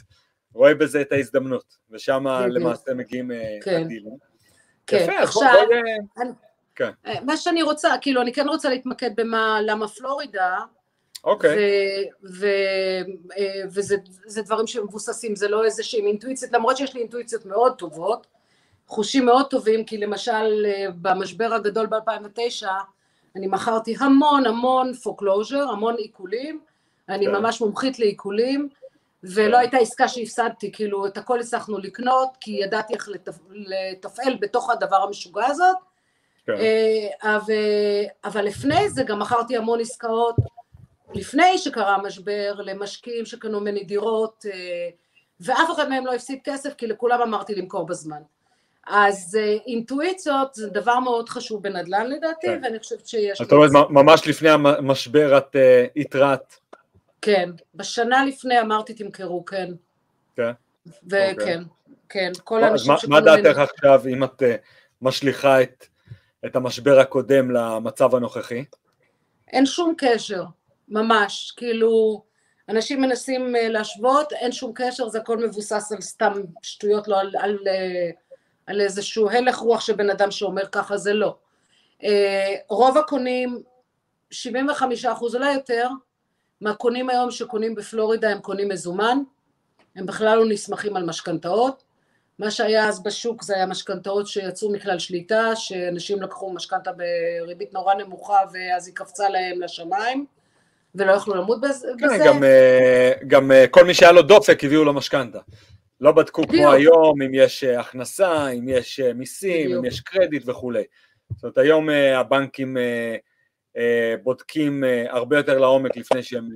רואה 0.55 0.75
בזה 0.75 1.01
את 1.01 1.13
ההזדמנות, 1.13 1.65
ושם. 1.91 2.25
למעשה 2.51 2.95
מגיעים 2.95 3.31
כן. 3.65 3.81
הדילים. 3.81 4.13
כן. 4.87 4.97
יפה, 4.97 5.13
אז 5.19 5.35
בוא- 5.35 5.45
עכשיו, 5.45 5.67
בוא, 6.17 6.25
אה, 6.81 6.91
אה, 7.07 7.21
מה 7.25 7.37
שאני 7.37 7.63
רוצה, 7.63 7.89
כאילו, 8.01 8.23
אני 8.23 8.33
כן 8.33 8.49
רוצה 8.49 8.69
להתמקד 8.69 9.11
במה, 9.17 9.59
למה 9.63 9.89
פלורידה, 9.89 10.59
אוקיי, 11.25 11.59
אה, 11.59 12.03
וזה 13.75 13.97
זה 14.27 14.43
דברים 14.43 14.67
שמבוססים, 14.67 15.37
זה 15.37 15.49
לא 15.49 15.65
איזה 15.65 15.83
שהם 15.83 16.07
אינטואיציות, 16.07 16.53
למרות 16.53 16.77
שיש 16.77 16.95
לי 16.95 17.01
אינטואיציות 17.01 17.47
מאוד 17.47 17.75
טובות, 17.79 18.27
חושים 18.87 19.27
מאוד 19.27 19.47
טובים, 19.47 19.85
כי 19.85 19.99
למשל 19.99 20.67
אה, 20.67 20.87
במשבר 21.03 21.55
הגדול 21.55 21.87
ב-2009, 21.87 22.67
אני 23.37 23.47
מכרתי 23.47 23.95
המון 24.01 24.47
המון 24.47 24.95
foreclosure, 24.95 25.69
המון 25.71 25.95
עיקולים, 25.95 26.61
אני 27.09 27.27
כן. 27.27 27.33
ממש 27.33 27.61
מומחית 27.61 27.99
לעיקולים, 27.99 28.69
ולא 29.23 29.57
כן. 29.57 29.61
הייתה 29.61 29.77
עסקה 29.77 30.09
שהפסדתי, 30.09 30.73
כאילו 30.73 31.07
את 31.07 31.19
הכל 31.19 31.41
הצלחנו 31.41 31.79
לקנות, 31.79 32.29
כי 32.41 32.51
ידעתי 32.51 32.95
איך 32.95 33.09
לתפ... 33.09 33.39
לתפעל 33.51 34.37
בתוך 34.41 34.71
הדבר 34.71 34.97
המשוגע 34.97 35.47
הזאת, 35.47 35.77
כן. 36.47 36.53
אה, 36.53 37.35
אבל, 37.37 37.55
אבל 38.25 38.45
לפני 38.45 38.91
זה 38.91 39.03
גם 39.03 39.19
מכרתי 39.19 39.57
המון 39.57 39.81
עסקאות, 39.81 40.37
לפני 41.15 41.59
שקרה 41.59 41.95
המשבר, 41.95 42.55
למשקיעים 42.59 43.27
שקנו 43.27 43.61
ממני 43.61 43.85
דירות, 43.85 44.45
אה, 44.53 44.89
ואף 45.41 45.71
אחד 45.75 45.89
מהם 45.89 46.07
לא 46.07 46.15
הפסיד 46.15 46.39
כסף, 46.45 46.75
כי 46.75 46.87
לכולם 46.87 47.23
אמרתי 47.23 47.55
למכור 47.55 47.87
בזמן. 47.87 48.23
אז 48.87 49.39
אה, 49.41 49.57
אינטואיציות 49.67 50.55
זה 50.55 50.71
דבר 50.71 50.99
מאוד 50.99 51.29
חשוב 51.29 51.63
בנדל"ן 51.63 52.07
לדעתי, 52.07 52.47
כן. 52.47 52.61
ואני 52.63 52.79
חושבת 52.79 53.07
שיש... 53.07 53.39
זאת 53.43 53.53
אומרת, 53.53 53.71
ממש 53.91 54.29
לפני 54.29 54.51
המשבר 54.51 55.39
את 55.39 55.57
אה, 55.57 55.87
התרעת, 55.97 56.59
כן, 57.23 57.51
בשנה 57.75 58.25
לפני 58.25 58.61
אמרתי 58.61 58.95
תמכרו, 58.95 59.45
כן. 59.45 59.73
כן? 60.37 60.51
וכן, 61.07 61.63
כן, 62.09 62.33
כל 62.45 62.65
אז 62.65 62.71
האנשים 62.71 62.93
מה- 62.93 62.99
שקנו 62.99 63.11
מה 63.11 63.21
ממני... 63.21 63.43
דעתך 63.43 63.59
עכשיו 63.59 64.03
אם 64.09 64.25
את 64.25 64.43
אה, 64.43 64.57
משליכה 65.03 65.63
את, 65.63 65.87
את 66.47 66.57
המשבר 66.57 66.99
הקודם 66.99 67.51
למצב 67.51 68.15
הנוכחי? 68.15 68.65
אין 69.49 69.67
שום 69.67 69.95
קשר, 69.99 70.45
ממש, 70.89 71.53
כאילו, 71.57 72.23
אנשים 72.69 73.01
מנסים 73.01 73.57
אה, 73.57 73.69
להשוות, 73.69 74.33
אין 74.33 74.53
שום 74.53 74.73
קשר, 74.75 75.09
זה 75.09 75.19
הכל 75.19 75.47
מבוסס 75.47 75.93
על 75.93 76.01
סתם 76.01 76.33
שטויות, 76.63 77.09
לא 77.09 77.21
על, 77.21 77.31
על, 77.39 77.59
אה, 77.67 78.11
על 78.67 78.81
איזשהו 78.81 79.31
הלך 79.31 79.57
רוח 79.57 79.81
של 79.81 79.93
בן 79.93 80.11
אדם 80.11 80.31
שאומר 80.31 80.67
ככה, 80.67 80.97
זה 80.97 81.15
לא. 81.15 81.37
אה, 82.05 82.55
רוב 82.69 82.99
הקונים, 82.99 83.63
75 84.31 85.05
אחוז 85.05 85.35
אולי 85.35 85.53
יותר, 85.53 85.89
מהקונים 86.61 87.11
היום 87.11 87.31
שקונים 87.31 87.75
בפלורידה 87.75 88.31
הם 88.31 88.41
קונים 88.41 88.69
מזומן, 88.69 89.19
הם 89.97 90.07
בכלל 90.07 90.39
לא 90.39 90.45
נסמכים 90.49 90.97
על 90.97 91.05
משכנתאות, 91.05 91.83
מה 92.39 92.51
שהיה 92.51 92.89
אז 92.89 93.03
בשוק 93.03 93.43
זה 93.43 93.55
היה 93.57 93.67
משכנתאות 93.67 94.27
שיצאו 94.27 94.73
מכלל 94.73 94.99
שליטה, 94.99 95.57
שאנשים 95.57 96.23
לקחו 96.23 96.53
משכנתה 96.53 96.91
בריבית 96.93 97.73
נורא 97.73 97.95
נמוכה 97.95 98.39
ואז 98.53 98.87
היא 98.87 98.95
קפצה 98.95 99.29
להם 99.29 99.61
לשמיים 99.61 100.27
ולא 100.95 101.13
יכלו 101.13 101.35
למות 101.35 101.61
בזה. 101.61 101.89
כן, 101.99 102.27
גם, 102.27 102.45
אה, 102.45 103.13
גם 103.27 103.53
אה, 103.53 103.67
כל 103.71 103.85
מי 103.85 103.95
שהיה 103.95 104.13
לו 104.13 104.23
דופק 104.23 104.65
הביאו 104.65 104.85
לו 104.85 104.93
משכנתה. 104.93 105.39
לא 106.01 106.13
בדקו 106.13 106.43
בדיוק. 106.43 106.63
כמו 106.63 106.73
היום 106.73 107.23
אם 107.23 107.31
יש 107.35 107.65
אה, 107.65 107.81
הכנסה, 107.81 108.49
אם 108.49 108.69
יש 108.69 109.01
מיסים, 109.01 109.67
בדיוק. 109.67 109.79
אם 109.79 109.85
יש 109.85 110.01
קרדיט 110.01 110.43
וכולי. 110.47 110.83
זאת 111.35 111.45
אומרת, 111.45 111.59
היום 111.59 111.89
הבנקים 112.17 112.77
בודקים 114.23 114.85
הרבה 115.09 115.37
יותר 115.37 115.59
לעומק 115.59 115.97
לפני 115.97 116.23
שהם 116.23 116.49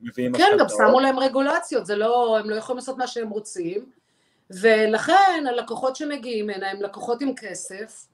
מביאים 0.00 0.32
כן, 0.32 0.42
משכנתאות. 0.42 0.60
גם 0.60 0.88
שמו 0.88 1.00
להם 1.00 1.18
רגולציות, 1.18 1.86
זה 1.86 1.96
לא, 1.96 2.38
הם 2.38 2.50
לא 2.50 2.54
יכולים 2.54 2.76
לעשות 2.76 2.98
מה 2.98 3.06
שהם 3.06 3.28
רוצים, 3.28 3.90
ולכן 4.50 5.44
הלקוחות 5.48 5.96
שמגיעים 5.96 6.50
הנה 6.50 6.70
הם 6.70 6.82
לקוחות 6.82 7.22
עם 7.22 7.32
כסף, 7.36 8.06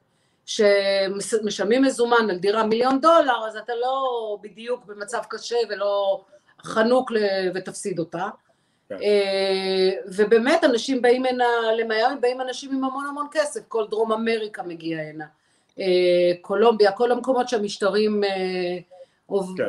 שמשלמים 0.47 1.83
מזומן 1.83 2.31
על 2.31 2.39
דירה 2.39 2.67
מיליון 2.67 3.01
דולר, 3.01 3.47
אז 3.49 3.57
אתה 3.57 3.73
לא 3.75 4.39
בדיוק 4.43 4.85
במצב 4.85 5.23
קשה 5.29 5.57
ולא 5.69 6.25
חנוק 6.63 7.13
ותפסיד 7.55 7.99
אותה. 7.99 8.29
כן. 8.89 8.97
אה, 9.03 9.91
ובאמת 10.07 10.65
אנשים 10.65 11.03
באים 11.03 11.25
הנה 11.25 11.45
למיאמי, 11.79 12.21
באים 12.21 12.41
אנשים 12.41 12.71
עם 12.71 12.85
המון 12.85 13.07
המון 13.07 13.27
כסף, 13.31 13.61
כל 13.69 13.87
דרום 13.91 14.13
אמריקה 14.13 14.63
מגיע 14.63 15.01
הנה, 15.01 15.25
אה, 15.79 16.33
קולומביה, 16.41 16.93
כל 16.93 17.13
המקומות 17.13 17.49
שהמשטרים 17.49 18.25
אה, 18.25 18.79
כן. 19.57 19.65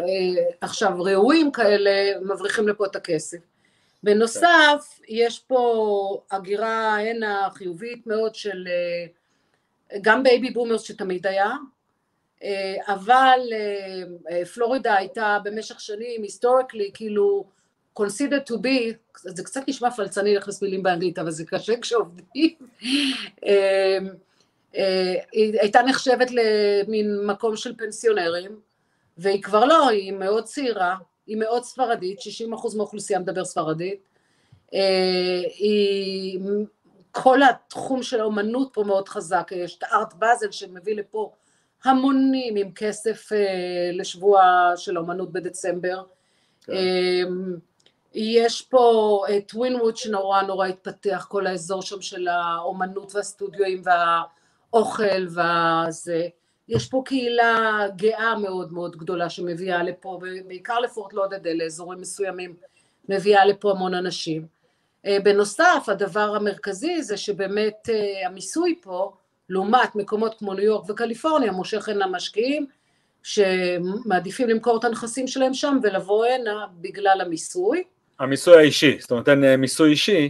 עכשיו 0.61 0.91
ראויים 0.99 1.51
כאלה, 1.51 1.91
מבריחים 2.21 2.67
לפה 2.67 2.85
את 2.85 2.95
הכסף. 2.95 3.37
בנוסף, 4.03 4.99
יש 5.07 5.39
פה 5.39 6.23
הגירה 6.31 6.99
הנה 6.99 7.49
חיובית 7.53 8.07
מאוד 8.07 8.35
של 8.35 8.67
אה, 8.67 9.05
גם 10.01 10.23
baby 10.23 10.49
boomers 10.49 10.81
שתמיד 10.81 11.27
היה, 11.27 11.51
אה, 12.43 12.75
אבל 12.87 13.39
אה, 14.31 14.45
פלורידה 14.45 14.95
הייתה 14.95 15.37
במשך 15.43 15.79
שנים, 15.79 16.23
היסטוריקלי, 16.23 16.91
כאילו, 16.93 17.45
considered 17.99 18.51
to 18.51 18.53
be, 18.53 18.93
זה 19.15 19.43
קצת 19.43 19.61
נשמע 19.67 19.91
פלצני 19.91 20.35
להכניס 20.35 20.61
מילים 20.61 20.83
באנגלית, 20.83 21.19
אבל 21.19 21.31
זה 21.31 21.45
קשה 21.45 21.79
כשעובדים, 21.79 22.55
היא 25.31 25.59
הייתה 25.61 25.81
נחשבת 25.81 26.27
למין 26.31 27.25
מקום 27.25 27.55
של 27.55 27.75
פנסיונרים, 27.77 28.59
והיא 29.17 29.43
כבר 29.43 29.65
לא, 29.65 29.89
היא 29.89 30.11
מאוד 30.11 30.43
צעירה, 30.43 30.95
היא 31.27 31.37
מאוד 31.37 31.63
ספרדית, 31.63 32.19
60% 32.19 32.77
מהאוכלוסייה 32.77 33.19
מדבר 33.19 33.45
ספרדית, 33.45 34.07
אה, 34.73 35.41
היא, 35.55 36.39
כל 37.11 37.43
התחום 37.43 38.03
של 38.03 38.19
האומנות 38.19 38.69
פה 38.73 38.83
מאוד 38.83 39.09
חזק, 39.09 39.51
יש 39.55 39.77
את 39.77 39.83
הארט 39.83 40.13
באזל 40.13 40.51
שמביא 40.51 40.95
לפה 40.95 41.31
המונים 41.83 42.55
עם 42.55 42.71
כסף 42.71 43.33
אה, 43.33 43.89
לשבוע 43.93 44.71
של 44.75 44.97
האומנות 44.97 45.31
בדצמבר. 45.31 46.03
כן. 46.61 46.73
אה, 46.73 47.23
יש 48.13 48.61
פה 48.61 49.25
את 49.37 49.51
ווינווד 49.53 49.97
שנורא 49.97 50.41
נורא 50.41 50.67
התפתח, 50.67 51.25
כל 51.29 51.47
האזור 51.47 51.81
שם 51.81 52.01
של 52.01 52.27
האומנות 52.27 53.15
והסטודיואים 53.15 53.81
והאוכל 53.83 55.27
והזה. 55.29 56.27
יש 56.69 56.89
פה 56.89 57.01
קהילה 57.05 57.87
גאה 57.95 58.35
מאוד 58.35 58.73
מאוד 58.73 58.95
גדולה 58.95 59.29
שמביאה 59.29 59.83
לפה, 59.83 60.19
בעיקר 60.47 60.79
לפורט 60.79 61.13
לודדל, 61.13 61.53
לאזורים 61.53 62.01
מסוימים, 62.01 62.55
מביאה 63.09 63.45
לפה 63.45 63.71
המון 63.71 63.93
אנשים. 63.93 64.45
אה, 65.05 65.17
בנוסף, 65.23 65.83
הדבר 65.87 66.35
המרכזי 66.35 67.01
זה 67.01 67.17
שבאמת 67.17 67.89
אה, 67.89 68.27
המיסוי 68.27 68.79
פה, 68.81 69.13
לעומת 69.49 69.95
מקומות 69.95 70.35
כמו 70.39 70.53
ניו 70.53 70.63
יורק 70.63 70.89
וקליפורניה, 70.89 71.51
מושך 71.51 71.89
הנה 71.89 72.07
משקיעים 72.07 72.65
שמעדיפים 73.23 74.49
למכור 74.49 74.77
את 74.77 74.83
הנכסים 74.83 75.27
שלהם 75.27 75.53
שם 75.53 75.77
ולבוא 75.83 76.25
הנה 76.25 76.65
בגלל 76.81 77.21
המיסוי. 77.21 77.83
המיסוי 78.19 78.57
האישי, 78.57 78.97
זאת 78.99 79.11
אומרת 79.11 79.29
אין 79.29 79.55
מיסוי 79.55 79.91
אישי, 79.91 80.29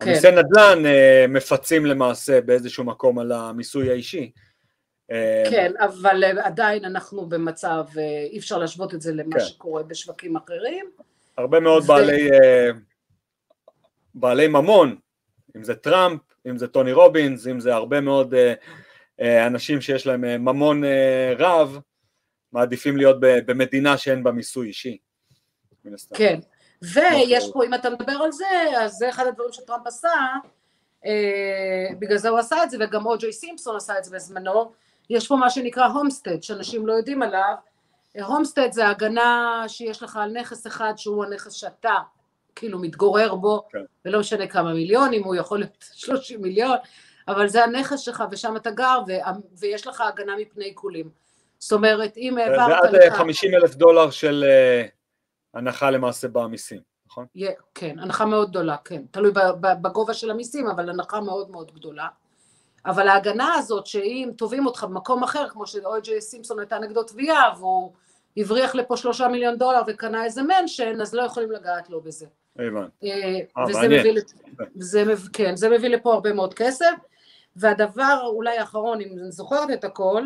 כן. 0.00 0.08
המיסי 0.08 0.30
נדל"ן 0.30 0.82
מפצים 1.28 1.86
למעשה 1.86 2.40
באיזשהו 2.40 2.84
מקום 2.84 3.18
על 3.18 3.32
המיסוי 3.32 3.90
האישי. 3.90 4.30
כן, 5.50 5.72
אבל 5.78 6.24
עדיין 6.24 6.84
אנחנו 6.84 7.26
במצב, 7.26 7.84
אי 8.30 8.38
אפשר 8.38 8.58
להשוות 8.58 8.94
את 8.94 9.00
זה 9.00 9.12
למה 9.12 9.38
כן. 9.38 9.44
שקורה 9.44 9.82
בשווקים 9.82 10.36
אחרים. 10.36 10.90
הרבה 11.36 11.60
מאוד 11.60 11.82
ו- 11.82 11.86
בעלי, 11.86 12.30
אה, 12.32 12.70
בעלי 14.14 14.48
ממון, 14.48 14.96
אם 15.56 15.64
זה 15.64 15.74
טראמפ, 15.74 16.20
אם 16.46 16.58
זה 16.58 16.68
טוני 16.68 16.92
רובינס, 16.92 17.46
אם 17.46 17.60
זה 17.60 17.74
הרבה 17.74 18.00
מאוד 18.00 18.34
אה, 18.34 18.54
אה, 19.20 19.46
אנשים 19.46 19.80
שיש 19.80 20.06
להם 20.06 20.24
אה, 20.24 20.38
ממון 20.38 20.84
אה, 20.84 21.34
רב, 21.38 21.78
מעדיפים 22.52 22.96
להיות 22.96 23.16
במדינה 23.20 23.98
שאין 23.98 24.22
בה 24.22 24.32
מיסוי 24.32 24.68
אישי. 24.68 24.98
כן, 26.14 26.38
ויש. 26.82 27.50
פה, 27.52 27.64
אם 27.64 27.74
אתה 27.74 27.90
מדבר 27.90 28.12
על 28.12 28.32
זה, 28.32 28.44
אז 28.80 28.92
זה 28.92 29.08
אחד 29.08 29.26
הדברים 29.26 29.52
שטראמפ 29.52 29.86
עשה, 29.86 30.08
אה, 31.06 31.86
בגלל 31.98 32.18
זה 32.18 32.28
הוא 32.28 32.38
עשה 32.38 32.62
את 32.64 32.70
זה, 32.70 32.76
וגם 32.80 33.06
או.ג'יי 33.06 33.32
סימפסון 33.32 33.76
עשה 33.76 33.98
את 33.98 34.04
זה 34.04 34.16
בזמנו, 34.16 34.72
יש 35.10 35.28
פה 35.28 35.36
מה 35.36 35.50
שנקרא 35.50 35.86
הומסטד, 35.86 36.42
שאנשים 36.42 36.86
לא 36.86 36.92
יודעים 36.92 37.22
עליו, 37.22 37.54
הומסטד 38.26 38.72
זה 38.72 38.88
הגנה 38.88 39.64
שיש 39.68 40.02
לך 40.02 40.16
על 40.16 40.30
נכס 40.32 40.66
אחד 40.66 40.92
שהוא 40.96 41.24
הנכס 41.24 41.52
שאתה 41.52 41.94
כאילו 42.56 42.78
מתגורר 42.78 43.34
בו, 43.34 43.62
כן. 43.70 43.78
ולא 44.04 44.20
משנה 44.20 44.46
כמה 44.46 44.72
מיליונים, 44.74 45.24
הוא 45.24 45.34
יכול 45.34 45.58
להיות 45.58 45.72
30 45.94 46.42
מיליון, 46.42 46.76
אבל 47.28 47.48
זה 47.48 47.64
הנכס 47.64 48.00
שלך 48.00 48.24
ושם 48.30 48.56
אתה 48.56 48.70
גר, 48.70 48.98
ו- 49.08 49.12
ויש 49.58 49.86
לך 49.86 50.00
הגנה 50.00 50.36
מפני 50.36 50.64
עיקולים. 50.64 51.10
זאת 51.58 51.72
אומרת, 51.72 52.16
אם 52.16 52.34
זה 52.46 52.60
העברת 52.62 52.84
עד 52.84 52.94
אה, 52.94 53.16
50 53.16 53.54
אלף 53.54 53.74
דולר 53.74 54.10
של 54.10 54.44
אה, 54.48 54.86
הנחה 55.54 55.90
למעשה 55.90 56.28
במיסים, 56.28 56.80
נכון? 57.06 57.26
יה- 57.34 57.50
כן, 57.74 57.98
הנחה 57.98 58.24
מאוד 58.26 58.50
גדולה, 58.50 58.76
כן. 58.84 59.02
תלוי 59.10 59.32
בגובה 59.60 60.14
של 60.14 60.30
המיסים, 60.30 60.66
אבל 60.66 60.90
הנחה 60.90 61.20
מאוד 61.20 61.50
מאוד 61.50 61.74
גדולה. 61.74 62.06
אבל 62.86 63.08
ההגנה 63.08 63.54
הזאת, 63.54 63.86
שאם 63.86 64.30
תובעים 64.36 64.66
אותך 64.66 64.84
במקום 64.84 65.22
אחר, 65.22 65.48
כמו 65.48 65.66
שאו.ג'יי 65.66 66.20
סימפסון 66.20 66.58
הייתה 66.58 66.78
נגדו 66.78 67.02
תביעה, 67.02 67.52
והוא 67.58 67.92
הבריח 68.36 68.74
לפה 68.74 68.96
שלושה 68.96 69.28
מיליון 69.28 69.58
דולר 69.58 69.82
וקנה 69.86 70.24
איזה 70.24 70.42
מנשן, 70.42 71.00
אז 71.00 71.14
לא 71.14 71.22
יכולים 71.22 71.50
לגעת 71.50 71.90
לו 71.90 72.00
בזה. 72.00 72.26
הבנתי. 72.58 73.10
אה, 73.10 73.40
אה, 73.58 73.64
וזה. 73.68 73.88
מביא, 73.88 74.20
זה, 74.74 75.04
כן, 75.32 75.56
זה 75.56 75.68
מביא 75.68 75.88
לפה 75.88 76.14
הרבה 76.14 76.32
מאוד 76.32 76.54
כסף. 76.54 76.94
והדבר 77.56 78.20
אולי 78.26 78.58
האחרון, 78.58 79.00
אם 79.00 79.18
אני 79.18 79.32
זוכרת 79.32 79.70
את 79.70 79.84
הכל, 79.84 80.22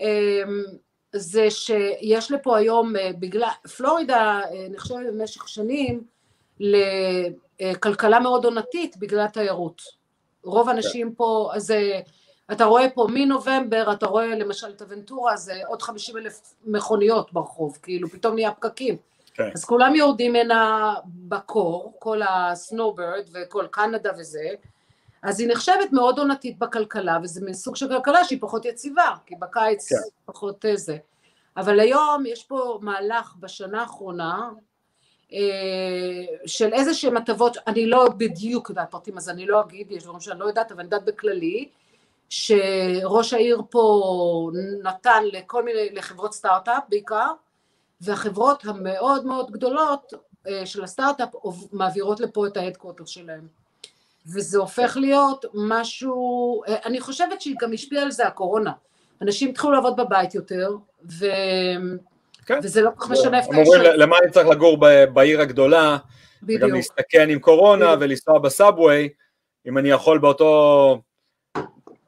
אה, 0.00 0.42
זה 1.12 1.50
שיש 1.50 2.30
לפה 2.30 2.58
היום, 2.58 2.96
אה, 2.96 3.10
בגלל, 3.18 3.48
פלורידה 3.76 4.40
נחשבת 4.70 5.06
במשך 5.06 5.48
שנים 5.48 6.04
לכלכלה 6.60 8.20
מאוד 8.20 8.44
עונתית 8.44 8.96
בגלל 8.96 9.20
התיירות. 9.20 9.82
רוב 10.46 10.68
האנשים 10.68 11.14
פה, 11.14 11.50
אז 11.54 11.74
אתה 12.52 12.64
רואה 12.64 12.90
פה 12.90 13.06
מנובמבר, 13.10 13.92
אתה 13.92 14.06
רואה 14.06 14.26
למשל 14.26 14.70
את 14.70 14.82
הוונטורה, 14.82 15.36
זה 15.36 15.60
עוד 15.66 15.82
50 15.82 16.16
אלף 16.16 16.54
מכוניות 16.64 17.32
ברחוב, 17.32 17.78
כאילו 17.82 18.08
פתאום 18.08 18.34
נהיה 18.34 18.50
פקקים. 18.50 18.96
כן. 19.34 19.50
אז 19.54 19.64
כולם 19.64 19.94
יורדים 19.94 20.36
הנה 20.36 20.94
בקור, 21.06 21.92
כל 21.98 22.20
הסנוברד 22.28 23.24
וכל 23.32 23.66
קנדה 23.70 24.10
וזה, 24.18 24.48
אז 25.22 25.40
היא 25.40 25.48
נחשבת 25.48 25.92
מאוד 25.92 26.18
עונתית 26.18 26.58
בכלכלה, 26.58 27.18
וזה 27.22 27.44
מין 27.44 27.54
סוג 27.54 27.76
של 27.76 27.88
כלכלה 27.88 28.24
שהיא 28.24 28.38
פחות 28.40 28.64
יציבה, 28.64 29.14
כי 29.26 29.34
בקיץ 29.34 29.88
כן. 29.88 29.96
פחות 30.24 30.64
אה, 30.64 30.76
זה. 30.76 30.96
אבל 31.56 31.80
היום 31.80 32.24
יש 32.26 32.44
פה 32.44 32.78
מהלך 32.82 33.34
בשנה 33.40 33.80
האחרונה, 33.80 34.50
של 36.46 36.72
איזה 36.72 36.94
שהם 36.94 37.16
הטבות, 37.16 37.56
אני 37.66 37.86
לא 37.86 38.08
בדיוק 38.08 38.70
יודעת 38.70 38.90
פרטים 38.90 39.16
אז 39.16 39.28
אני 39.28 39.46
לא 39.46 39.60
אגיד, 39.60 39.92
יש 39.92 40.02
דברים 40.02 40.20
שאני 40.20 40.38
לא 40.40 40.44
יודעת, 40.44 40.72
אבל 40.72 40.80
אני 40.80 40.86
יודעת 40.86 41.04
בכללי, 41.04 41.68
שראש 42.28 43.32
העיר 43.32 43.62
פה 43.70 44.50
נתן 44.82 45.22
לכל 45.32 45.64
מיני, 45.64 45.90
לחברות 45.92 46.34
סטארט-אפ 46.34 46.82
בעיקר, 46.88 47.28
והחברות 48.00 48.64
המאוד 48.64 49.26
מאוד 49.26 49.50
גדולות 49.50 50.12
אה, 50.48 50.66
של 50.66 50.84
הסטארט-אפ 50.84 51.28
מעבירות 51.72 52.20
לפה 52.20 52.46
את 52.46 52.56
ה 52.56 52.60
headquarter 52.60 53.04
שלהם. 53.04 53.46
וזה 54.26 54.58
הופך 54.58 54.96
להיות 55.00 55.44
משהו, 55.54 56.62
אה, 56.68 56.76
אני 56.84 57.00
חושבת 57.00 57.40
שהיא 57.40 57.56
גם 57.60 57.72
השפיעה 57.72 58.02
על 58.02 58.10
זה 58.10 58.26
הקורונה. 58.26 58.72
אנשים 59.22 59.50
התחילו 59.50 59.72
לעבוד 59.72 59.96
בבית 59.96 60.34
יותר, 60.34 60.76
ו... 61.10 61.26
כן. 62.46 62.58
וזה 62.62 62.80
לא 62.80 62.90
כל 62.96 63.04
כך 63.04 63.10
משנה 63.10 63.38
איפה 63.38 63.48
אומרים 63.48 63.66
אתה 63.66 63.76
יושב. 63.76 63.92
למה 63.92 64.16
אני 64.22 64.30
צריך 64.30 64.48
לגור 64.48 64.78
בעיר 65.12 65.40
הגדולה, 65.40 65.96
וגם 66.42 66.46
בדיוק. 66.46 66.72
להסתכן 66.72 67.30
עם 67.30 67.38
קורונה 67.38 67.86
בדיוק. 67.86 68.00
ולנסוע 68.00 68.38
ב 68.38 68.47
subway, 68.47 69.08
אם 69.68 69.78
אני 69.78 69.88
יכול 69.88 70.18
באותו, 70.18 71.00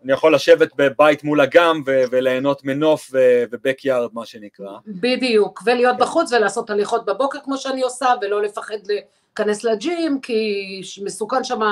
אני 0.05 0.13
יכול 0.13 0.35
לשבת 0.35 0.69
בבית 0.77 1.25
מול 1.25 1.41
אגם 1.41 1.83
ו- 1.87 2.03
וליהנות 2.11 2.65
מנוף 2.65 3.11
ובקיארד 3.51 4.11
מה 4.13 4.27
שנקרא. 4.27 4.73
בדיוק, 4.87 5.63
ולהיות 5.67 5.97
כן. 5.97 6.03
בחוץ 6.03 6.33
ולעשות 6.33 6.71
הליכות 6.71 7.05
בבוקר 7.05 7.39
כמו 7.45 7.57
שאני 7.57 7.83
עושה, 7.83 8.09
ולא 8.23 8.43
לפחד 8.43 8.79
להיכנס 8.87 9.65
לג'ים, 9.65 10.21
כי 10.21 10.81
מסוכן 11.05 11.45
שם 11.45 11.63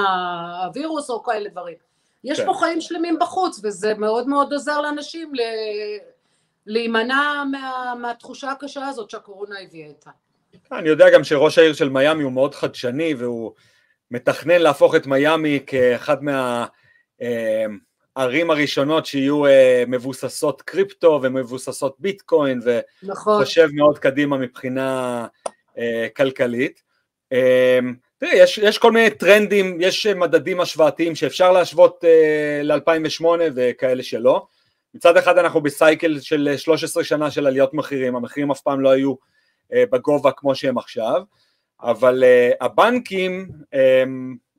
הווירוס 0.64 1.11
או 1.11 1.22
כאלה 1.22 1.48
דברים. 1.48 1.74
יש 2.24 2.40
כן. 2.40 2.46
פה 2.46 2.55
חיים 2.55 2.81
שלמים 2.81 3.18
בחוץ, 3.20 3.61
וזה 3.64 3.94
מאוד 3.94 4.29
מאוד 4.29 4.52
עוזר 4.52 4.81
לאנשים 4.81 5.35
ל... 5.35 5.40
להימנע 6.66 7.44
מה... 7.50 7.94
מהתחושה 8.00 8.50
הקשה 8.50 8.87
הזאת 8.87 9.11
שהקורונה 9.11 9.55
הביאה 9.61 9.87
איתה. 9.87 10.11
אני 10.72 10.88
יודע 10.88 11.11
גם 11.11 11.24
שראש 11.24 11.59
העיר 11.59 11.72
של 11.72 11.88
מיאמי 11.88 12.22
הוא 12.22 12.33
מאוד 12.33 12.55
חדשני 12.55 13.14
והוא 13.14 13.52
מתכנן 14.11 14.62
להפוך 14.62 14.94
את 14.94 15.07
מיאמי 15.07 15.61
כאחד 15.66 16.16
מהערים 18.16 18.50
הראשונות 18.50 19.07
שיהיו 19.07 19.46
אה, 19.46 19.85
מבוססות 19.88 20.62
קריפטו 20.62 21.20
ומבוססות 21.22 21.96
ביטקוין 21.98 22.61
נכון, 23.02 23.35
וחושב 23.42 23.68
מאוד 23.72 23.98
קדימה 23.98 24.37
מבחינה 24.37 25.26
אה, 25.79 26.07
כלכלית. 26.16 26.83
אה, 27.33 27.79
תראי, 28.18 28.35
יש, 28.35 28.59
יש 28.59 28.79
כל 28.79 28.92
מיני 28.92 29.11
טרנדים, 29.11 29.79
יש 29.81 30.07
מדדים 30.07 30.61
השוואתיים 30.61 31.14
שאפשר 31.14 31.52
להשוות 31.52 32.05
אה, 32.05 32.61
ל-2008 32.62 33.24
וכאלה 33.55 34.02
שלא. 34.02 34.46
מצד 34.96 35.16
אחד 35.16 35.38
אנחנו 35.38 35.61
בסייקל 35.61 36.20
של 36.20 36.56
13 36.56 37.04
שנה 37.04 37.30
של 37.30 37.46
עליות 37.46 37.74
מחירים, 37.74 38.16
המחירים 38.16 38.50
אף 38.50 38.61
פעם 38.61 38.80
לא 38.80 38.90
היו 38.90 39.14
אה, 39.72 39.85
בגובה 39.90 40.32
כמו 40.32 40.54
שהם 40.54 40.78
עכשיו, 40.78 41.22
אבל 41.82 42.24
אה, 42.24 42.50
הבנקים 42.61 43.48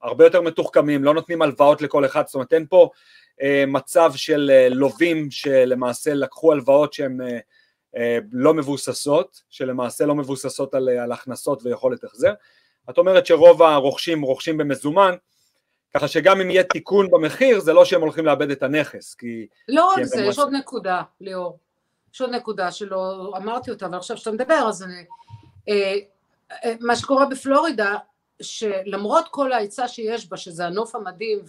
הרבה 0.02 0.26
יותר 0.26 0.42
מתוחכמים, 0.42 1.04
לא 1.04 1.14
נותנים 1.14 1.42
הלוואות 1.42 1.82
לכל 1.82 2.06
אחד, 2.06 2.26
זאת 2.26 2.36
אומרת 2.36 2.54
אין 2.54 2.66
פה 2.70 2.90
אה, 3.42 3.64
מצב 3.68 4.12
של 4.16 4.68
לווים 4.72 5.32
שלמעשה 5.32 6.14
לקחו 6.14 6.52
הלוואות 6.52 6.94
שהן 6.94 7.18
לא 8.32 8.54
מבוססות, 8.54 9.42
שלמעשה 9.50 10.06
לא 10.06 10.16
מבוססות 10.16 10.74
על, 10.74 10.90
על 10.90 11.12
הכנסות 11.12 11.62
ויכולת 11.64 12.04
החזר. 12.04 12.34
את 12.90 12.98
אומרת 12.98 13.26
שרוב 13.26 13.64
הרוכשים 13.64 14.22
רוכשים 14.22 14.58
במזומן, 14.58 15.16
ככה 15.96 16.08
שגם 16.08 16.42
אם 16.42 16.50
יהיה 16.50 16.64
תיקון 16.64 17.12
במחיר, 17.12 17.60
זה 17.60 17.74
לא 17.74 17.86
שהם 17.86 18.02
הולכים 18.02 18.26
לאבד 18.26 18.52
את 18.52 18.64
הנכס, 18.64 19.16
כי... 19.16 19.48
לא 19.68 19.94
רק 19.94 20.04
זה, 20.04 20.22
יש 20.22 20.40
עוד 20.40 20.52
נקודה, 20.52 21.02
ליאור. 21.22 21.58
יש 22.14 22.22
עוד 22.22 22.30
נקודה 22.30 22.72
שלא 22.72 23.34
אמרתי 23.38 23.72
אותה, 23.72 23.86
אבל 23.86 23.98
עכשיו 23.98 24.18
שאתה 24.18 24.32
מדבר, 24.32 24.66
אז 24.70 24.84
אני... 24.84 25.06
אה, 25.70 25.96
אה, 26.66 26.74
מה 26.80 26.96
שקורה 26.96 27.26
בפלורידה, 27.26 27.96
שלמרות 28.42 29.28
כל 29.32 29.52
ההיצע 29.52 29.88
שיש 29.88 30.30
בה, 30.30 30.38
שזה 30.38 30.66
הנוף 30.66 30.96
המדהים 30.96 31.40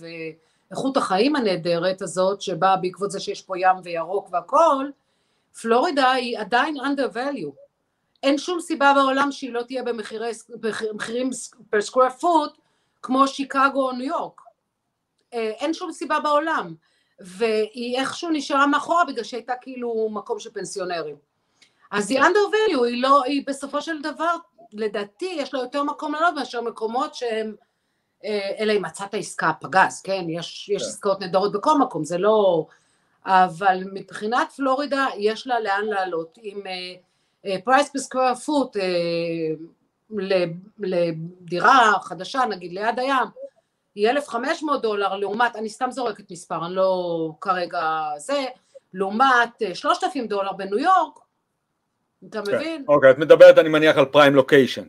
ואיכות 0.70 0.96
החיים 0.96 1.36
הנהדרת 1.36 2.02
הזאת, 2.02 2.42
שבאה 2.42 2.76
בעקבות 2.76 3.10
זה 3.10 3.20
שיש 3.20 3.42
פה 3.42 3.58
ים 3.58 3.76
וירוק 3.84 4.28
והכל, 4.32 4.86
פלורידה 5.62 6.10
היא 6.10 6.38
עדיין 6.38 6.76
under 6.76 7.14
value. 7.14 7.52
אין 8.22 8.38
שום 8.38 8.60
סיבה 8.60 8.92
בעולם 8.94 9.32
שהיא 9.32 9.52
לא 9.52 9.62
תהיה 9.62 9.82
במחירי, 9.82 10.30
במחירים 10.60 11.30
per 11.74 11.78
square 11.90 12.20
foot 12.20 12.67
כמו 13.02 13.28
שיקגו 13.28 13.88
או 13.88 13.92
ניו 13.92 14.06
יורק. 14.06 14.40
אה, 15.34 15.50
אין 15.50 15.74
שום 15.74 15.92
סיבה 15.92 16.20
בעולם. 16.20 16.74
והיא 17.20 17.98
איכשהו 17.98 18.30
נשארה 18.30 18.66
מאחורה 18.66 19.04
בגלל 19.04 19.24
שהייתה 19.24 19.52
כאילו 19.60 20.08
מקום 20.12 20.38
של 20.40 20.50
פנסיונרים. 20.50 21.16
אז 21.90 22.10
היא 22.10 22.20
under 22.20 22.52
value, 22.52 22.84
היא 22.84 23.02
לא, 23.02 23.24
היא 23.24 23.42
בסופו 23.46 23.82
של 23.82 24.02
דבר, 24.02 24.36
לדעתי 24.72 25.36
יש 25.38 25.54
לה 25.54 25.60
יותר 25.60 25.82
מקום 25.82 26.14
לעלות 26.14 26.34
מאשר 26.34 26.60
מקומות 26.60 27.14
שהם, 27.14 27.54
אה, 28.24 28.50
אלא 28.58 28.72
אם 28.72 28.82
מצאת 28.82 29.14
עסקה 29.14 29.52
פגז, 29.60 30.00
כן? 30.02 30.24
יש, 30.28 30.68
יש 30.68 30.82
כן. 30.82 30.88
עסקאות 30.88 31.20
נהדרות 31.20 31.52
בכל 31.52 31.78
מקום, 31.78 32.04
זה 32.04 32.18
לא... 32.18 32.66
אבל 33.26 33.82
מבחינת 33.92 34.52
פלורידה 34.52 35.06
יש 35.16 35.46
לה 35.46 35.60
לאן 35.60 35.84
לעלות. 35.84 36.38
עם 36.42 36.60
פרייס 37.64 37.90
בסקוויר 37.94 38.34
פוט 38.34 38.76
לדירה 40.78 41.92
חדשה, 42.02 42.40
נגיד 42.50 42.72
ליד 42.72 42.98
הים, 42.98 43.26
היא 43.94 44.10
1,500 44.10 44.82
דולר 44.82 45.16
לעומת, 45.16 45.56
אני 45.56 45.68
סתם 45.68 45.90
זורקת 45.90 46.30
מספר, 46.30 46.66
אני 46.66 46.74
לא 46.74 47.30
כרגע 47.40 47.80
זה, 48.16 48.44
לעומת 48.94 49.62
אה, 49.62 49.74
3,000 49.74 50.26
דולר 50.26 50.52
בניו 50.52 50.78
יורק, 50.78 51.18
אתה 52.28 52.40
מבין? 52.40 52.84
אוקיי, 52.88 53.10
את 53.10 53.18
מדברת 53.18 53.58
אני 53.58 53.68
מניח 53.68 53.96
על 53.96 54.04
פריים 54.04 54.34
לוקיישן. 54.34 54.84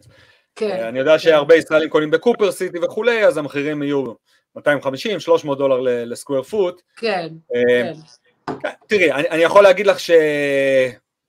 כן. 0.55 0.83
אני 0.83 0.99
יודע 0.99 1.11
כן. 1.11 1.19
שהרבה 1.19 1.55
ישראלים 1.55 1.89
קונים 1.89 2.11
בקופר 2.11 2.51
סיטי 2.51 2.79
וכולי, 2.79 3.25
אז 3.25 3.37
המחירים 3.37 3.83
יהיו 3.83 4.03
250, 4.55 5.19
300 5.19 5.57
דולר 5.57 5.79
לסקוויר 5.81 6.43
פוט. 6.43 6.81
כן, 6.95 7.29
אה, 7.55 7.61
כן. 7.67 7.93
כן, 8.61 8.69
תראי, 8.87 9.11
אני, 9.11 9.29
אני 9.29 9.41
יכול 9.41 9.63
להגיד 9.63 9.87
לך 9.87 9.97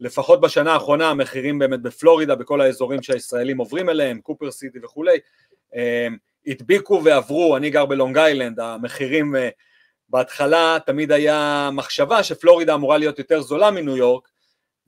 שלפחות 0.01 0.41
בשנה 0.41 0.73
האחרונה 0.73 1.11
המחירים 1.11 1.59
באמת 1.59 1.81
בפלורידה, 1.81 2.35
בכל 2.35 2.61
האזורים 2.61 3.03
שהישראלים 3.03 3.59
עוברים 3.59 3.89
אליהם, 3.89 4.21
קופר 4.21 4.51
סיטי 4.51 4.79
וכולי, 4.83 5.19
אה, 5.75 6.09
הדביקו 6.47 7.01
ועברו, 7.05 7.57
אני 7.57 7.71
גר 7.71 7.87
בלונג 7.87 8.19
איילנד, 8.19 8.61
המחירים 8.61 9.37
אה, 9.37 9.49
בהתחלה 10.09 10.79
תמיד 10.87 11.13
היה 11.13 11.71
מחשבה 11.73 12.23
שפלורידה 12.23 12.75
אמורה 12.75 12.99
להיות 12.99 13.19
יותר 13.19 13.41
זולה 13.41 13.71
מניו 13.71 13.97
יורק, 13.97 14.29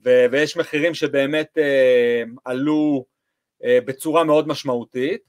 ו- 0.05 0.25
ויש 0.31 0.57
מחירים 0.57 0.95
שבאמת 0.95 1.59
אה, 1.59 2.23
עלו 2.45 3.05
אה, 3.65 3.79
בצורה 3.85 4.25
מאוד 4.25 4.49
משמעותית, 4.49 5.23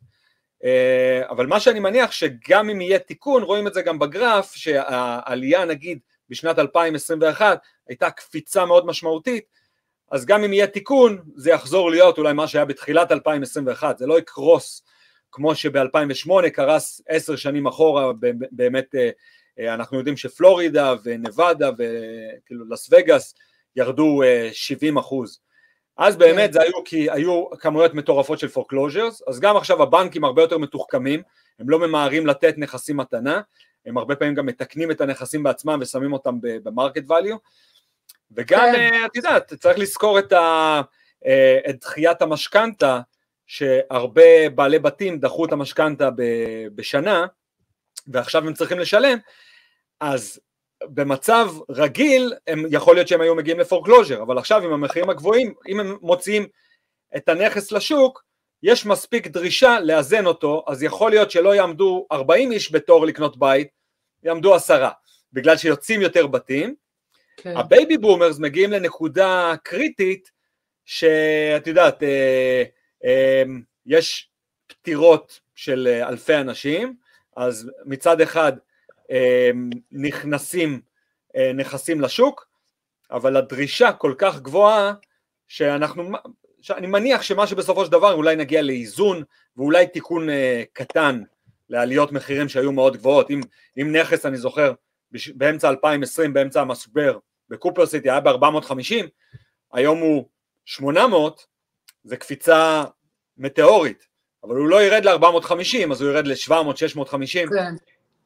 אה, 0.64 1.22
אבל 1.30 1.46
מה 1.46 1.60
שאני 1.60 1.80
מניח 1.80 2.12
שגם 2.12 2.70
אם 2.70 2.82
יהיה 2.82 3.00
תיקון, 3.00 3.44
רואים 3.44 3.68
את 3.68 3.74
זה 3.74 3.82
גם 3.82 4.00
בגרף, 4.00 4.56
שהעלייה 4.56 5.66
נגיד 5.66 6.00
בשנת 6.30 6.60
2021 6.60 7.60
הייתה 7.88 8.12
קפיצה 8.12 8.66
מאוד 8.66 8.86
משמעותית, 8.86 9.63
אז 10.14 10.26
גם 10.26 10.44
אם 10.44 10.54
יהיה 10.54 10.68
תיקון, 10.68 11.22
זה 11.36 11.52
יחזור 11.52 11.92
להיות 11.92 12.18
אולי 12.18 12.34
מה 12.34 12.48
שהיה 12.48 12.66
בתחילת 12.66 13.12
2021, 13.12 13.98
זה 13.98 14.08
לא 14.08 14.20
יקרוס 14.20 14.84
כמו 15.32 15.56
שב-2008 15.56 16.50
קרס 16.54 17.02
עשר 17.08 17.36
שנים 17.36 17.68
אחורה, 17.68 18.12
באמת 18.52 18.96
אה, 18.96 19.10
אה, 19.60 19.74
אנחנו 19.74 19.98
יודעים 19.98 20.18
שפלורידה 20.18 20.94
ונבדה 21.04 21.70
וכאילו 21.70 22.70
לס 22.70 22.90
וגאס 22.92 23.36
ירדו 23.76 24.22
70 24.52 24.98
אחוז. 24.98 25.40
אז 25.98 26.16
באמת 26.16 26.48
כן. 26.48 26.54
זה 26.54 26.62
היו 26.62 26.84
כי 26.86 27.12
היו 27.12 27.50
כמויות 27.60 27.94
מטורפות 27.94 28.40
של 28.40 28.48
foreclosures, 28.48 29.22
אז 29.28 29.40
גם 29.40 29.58
עכשיו 29.58 29.84
הבנקים 29.84 30.24
הרבה 30.24 30.42
יותר 30.42 30.58
מתוחכמים, 30.58 31.22
הם 31.60 31.70
לא 31.70 31.80
ממהרים 31.80 32.28
לתת 32.28 32.58
נכסים 32.58 32.98
מתנה, 32.98 33.42
הם 33.86 33.98
הרבה 33.98 34.16
פעמים 34.16 34.34
גם 34.34 34.46
מתקנים 34.46 34.92
את 34.92 35.02
הנכסים 35.02 35.44
בעצמם 35.44 35.78
ושמים 35.82 36.14
אותם 36.14 36.36
במרקט 36.42 37.04
value, 37.10 37.38
וגם, 38.36 38.60
כן. 38.74 38.76
אה, 38.76 39.06
את 39.06 39.16
יודעת, 39.16 39.54
צריך 39.54 39.80
לזכור 39.80 40.20
את, 40.20 40.32
ה, 40.32 40.82
אה, 41.26 41.60
את 41.70 41.80
דחיית 41.80 42.22
המשכנתה, 42.22 43.00
שהרבה 43.48 44.50
בעלי 44.56 44.80
בתים 44.80 45.20
דחו 45.20 45.46
את 45.46 45.52
המשכנתה 45.52 46.10
בשנה, 46.76 47.26
ועכשיו 48.08 48.48
הם 48.48 48.54
צריכים 48.54 48.80
לשלם, 48.80 49.18
אז 50.00 50.40
במצב 50.84 51.48
רגיל, 51.70 52.34
הם, 52.48 52.64
יכול 52.70 52.96
להיות 52.96 53.08
שהם 53.08 53.22
היו 53.22 53.36
מגיעים 53.36 53.60
לפורקלוז'ר, 53.60 54.22
אבל 54.22 54.38
עכשיו 54.38 54.64
עם 54.64 54.74
המחירים 54.74 55.10
הגבוהים, 55.10 55.54
אם 55.68 55.80
הם 55.80 55.98
מוציאים 56.02 56.48
את 57.16 57.30
הנכס 57.30 57.72
לשוק, 57.72 58.24
יש 58.64 58.86
מספיק 58.86 59.28
דרישה 59.28 59.80
לאזן 59.80 60.26
אותו, 60.26 60.64
אז 60.68 60.84
יכול 60.84 61.12
להיות 61.12 61.32
שלא 61.32 61.56
יעמדו 61.56 62.08
40 62.12 62.52
איש 62.52 62.72
בתור 62.72 63.06
לקנות 63.06 63.38
בית, 63.38 63.68
יעמדו 64.24 64.56
עשרה, 64.56 64.92
בגלל 65.34 65.58
שיוצאים 65.58 66.02
יותר 66.02 66.28
בתים. 66.28 66.76
כן. 67.38 67.58
ה 67.58 67.66
baby 67.66 67.98
boomers 67.98 68.40
מגיעים 68.40 68.72
לנקודה 68.72 69.54
קריטית, 69.64 70.32
שאת 70.86 71.68
יודעת, 71.68 72.04
אה, 72.04 72.64
אה, 73.06 73.44
יש 73.86 74.30
פטירות 74.68 75.40
של 75.56 75.88
אה, 75.92 76.10
אלפי 76.10 76.36
אנשים, 76.36 76.96
אז 77.38 77.72
מצד 77.86 78.22
אחד 78.22 78.54
אה, 79.12 79.52
נכנסים 79.92 80.82
אה, 81.36 81.52
נכסים 81.54 82.02
לשוק, 82.02 82.48
אבל 83.12 83.38
הדרישה 83.38 83.92
כל 83.92 84.14
כך 84.18 84.40
גבוהה, 84.40 84.94
שאנחנו, 85.48 86.12
שאני 86.62 86.88
מניח 86.88 87.22
שמה 87.22 87.48
שבסופו 87.48 87.86
של 87.86 87.92
דבר 87.92 88.14
אולי 88.14 88.36
נגיע 88.36 88.62
לאיזון 88.62 89.24
ואולי 89.58 89.88
תיקון 89.88 90.30
אה, 90.30 90.64
קטן 90.74 91.24
לעליות 91.70 92.12
מחירים 92.12 92.50
שהיו 92.50 92.72
מאוד 92.72 92.98
גבוהות, 92.98 93.32
אם, 93.32 93.42
אם 93.82 93.96
נכס 93.96 94.26
אני 94.26 94.38
זוכר 94.38 94.74
באמצע 95.36 95.70
2020, 95.70 96.34
באמצע 96.34 96.62
המשבר 96.62 97.18
בקופר 97.50 97.86
סיטי 97.86 98.10
היה 98.10 98.20
ב-450, 98.20 99.08
היום 99.74 100.00
הוא 100.00 100.28
800, 100.66 101.46
זה 102.04 102.18
קפיצה 102.18 102.84
מטאורית, 103.38 104.08
אבל 104.44 104.56
הוא 104.56 104.68
לא 104.68 104.84
ירד 104.84 105.06
ל-450, 105.06 105.92
אז 105.92 106.02
הוא 106.02 106.12
ירד 106.12 106.28
ל-700, 106.28 106.76
650, 106.76 107.50
כן. 107.50 107.74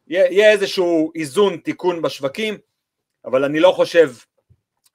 יהיה, 0.07 0.25
יהיה 0.25 0.51
איזשהו 0.51 1.11
איזון, 1.15 1.57
תיקון 1.57 2.01
בשווקים, 2.01 2.57
אבל 3.25 3.43
אני 3.43 3.59
לא 3.59 3.71
חושב 3.71 4.11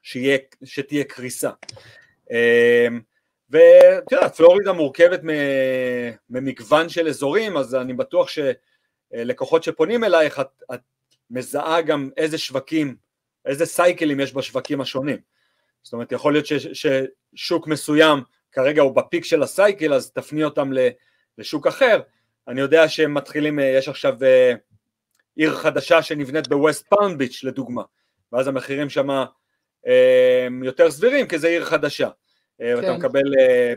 שיהיה, 0.02 0.38
שתהיה 0.64 1.04
קריסה. 1.04 1.50
אמ, 2.30 3.00
ואת 3.50 4.12
יודעת, 4.12 4.36
פלורידה 4.36 4.72
מורכבת 4.72 5.20
ממגוון 6.30 6.88
של 6.88 7.08
אזורים, 7.08 7.56
אז 7.56 7.74
אני 7.74 7.92
בטוח 7.92 8.28
שלקוחות 8.28 9.62
שפונים 9.62 10.04
אלייך, 10.04 10.40
את, 10.40 10.62
את 10.74 10.80
מזהה 11.32 11.82
גם 11.82 12.10
איזה 12.16 12.38
שווקים, 12.38 12.96
איזה 13.46 13.66
סייקלים 13.66 14.20
יש 14.20 14.34
בשווקים 14.34 14.80
השונים. 14.80 15.18
זאת 15.82 15.92
אומרת, 15.92 16.12
יכול 16.12 16.32
להיות 16.32 16.46
ש, 16.46 16.52
ששוק 16.52 17.66
מסוים 17.66 18.22
כרגע 18.52 18.82
הוא 18.82 18.96
בפיק 18.96 19.24
של 19.24 19.42
הסייקל, 19.42 19.94
אז 19.94 20.10
תפני 20.10 20.44
אותם 20.44 20.70
לשוק 21.38 21.66
אחר. 21.66 22.00
אני 22.48 22.60
יודע 22.60 22.88
שהם 22.88 23.14
מתחילים, 23.14 23.58
יש 23.58 23.88
עכשיו 23.88 24.14
עיר 25.36 25.54
חדשה 25.54 26.02
שנבנית 26.02 26.48
בווסט 26.48 26.86
פאלם 26.88 27.18
ביץ' 27.18 27.44
לדוגמה, 27.44 27.82
ואז 28.32 28.48
המחירים 28.48 28.90
שם 28.90 29.08
יותר 30.62 30.90
סבירים 30.90 31.28
כי 31.28 31.38
זה 31.38 31.48
עיר 31.48 31.64
חדשה. 31.64 32.08
כן. 32.58 32.74
ואתה 32.76 32.92
מקבל 32.92 33.22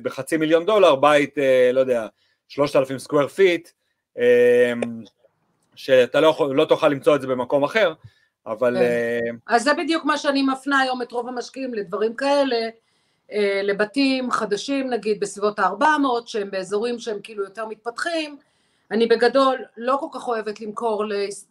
בחצי 0.02 0.38
מיליון 0.38 0.66
דולר 0.66 0.96
בית, 0.96 1.36
לא 1.74 1.80
יודע, 1.80 2.08
3,000 2.48 3.00
square 3.00 3.28
feet, 3.28 3.70
שאתה 5.76 6.22
לא, 6.22 6.50
לא 6.56 6.66
תוכל 6.66 6.88
למצוא 6.88 7.16
את 7.16 7.22
זה 7.22 7.28
במקום 7.28 7.64
אחר, 7.64 7.94
אבל... 8.46 8.78
כן. 8.80 9.36
אז 9.48 9.64
זה 9.64 9.74
בדיוק 9.74 10.06
מה 10.06 10.18
שאני 10.18 10.42
מפנה 10.44 10.80
היום 10.80 11.02
את 11.02 11.12
רוב 11.12 11.28
המשקיעים 11.28 11.74
לדברים 11.74 12.14
כאלה, 12.14 12.58
לבתים 13.64 14.32
חדשים 14.32 14.90
נגיד 14.90 15.20
בסביבות 15.20 15.60
ה-400 15.60 15.86
שהם 16.26 16.52
באזורים 16.52 17.00
שהם 17.00 17.20
כאילו 17.24 17.44
יותר 17.44 17.66
מתפתחים, 17.66 18.38
אני 18.92 19.08
בגדול 19.08 19.58
לא 19.78 19.98
כל 20.00 20.08
כך 20.14 20.28
אוהבת 20.28 20.62
למכור 20.62 21.04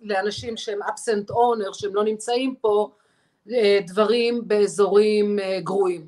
לאנשים 0.03 0.57
שהם 0.57 0.83
absent 0.83 1.31
owner, 1.31 1.73
שהם 1.73 1.95
לא 1.95 2.05
נמצאים 2.05 2.55
פה, 2.61 2.91
דברים 3.87 4.43
באזורים 4.47 5.39
גרועים. 5.63 6.07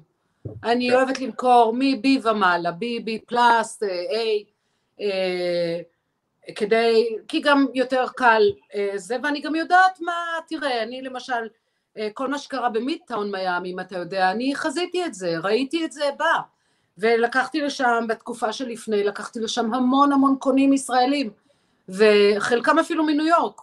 אני 0.64 0.88
כן. 0.90 0.94
אוהבת 0.94 1.20
למכור 1.20 1.72
מ-B 1.79 2.07
ומעלה, 2.22 2.70
B, 2.70 2.83
B 3.07 3.11
פלאס, 3.26 3.83
A, 4.98 5.05
כדי, 6.54 7.16
כי 7.28 7.40
גם 7.40 7.66
יותר 7.74 8.06
קל 8.16 8.42
זה, 8.96 9.16
ואני 9.22 9.40
גם 9.40 9.54
יודעת 9.54 10.00
מה, 10.00 10.12
תראה, 10.48 10.82
אני 10.82 11.02
למשל, 11.02 11.48
כל 12.14 12.28
מה 12.28 12.38
שקרה 12.38 12.68
במידטאון 12.68 13.30
מיאמי, 13.30 13.72
אם 13.72 13.80
אתה 13.80 13.98
יודע, 13.98 14.30
אני 14.30 14.54
חזיתי 14.54 15.04
את 15.04 15.14
זה, 15.14 15.38
ראיתי 15.42 15.85
את 15.85 15.92
זה 15.92 16.11
בא, 16.18 16.35
ולקחתי 16.98 17.61
לשם, 17.61 18.04
בתקופה 18.09 18.52
שלפני, 18.52 19.04
לקחתי 19.04 19.40
לשם 19.40 19.74
המון 19.74 20.12
המון 20.12 20.37
קונים 20.38 20.72
ישראלים, 20.72 21.30
וחלקם 21.88 22.78
אפילו 22.78 23.04
מניו 23.04 23.26
יורק. 23.26 23.61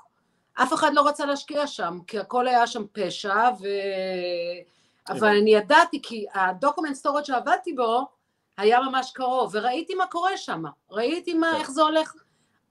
אף 0.54 0.74
אחד 0.74 0.94
לא 0.94 1.08
רצה 1.08 1.26
להשקיע 1.26 1.68
שם, 1.68 2.00
כי 2.08 2.20
הכל 2.20 2.48
היה 2.48 2.68
שם 2.68 2.84
פשע, 2.92 3.50
ו... 3.62 3.68
אבל 5.10 5.38
אני 5.38 5.56
ידעתי, 5.56 6.02
כי 6.02 6.26
ה 6.34 6.41
document 6.41 6.96
storage 6.96 7.24
שעבדתי 7.24 7.74
בו, 7.74 8.08
היה 8.58 8.80
ממש 8.82 9.12
קרוב, 9.16 9.56
וראיתי 9.56 9.96
מה 9.96 10.08
קורה 10.08 10.38
שם, 10.38 10.64
ראיתי 10.92 11.34
מה, 11.34 11.58
איך 11.58 11.72
זה 11.72 11.82
הולך, 11.82 12.14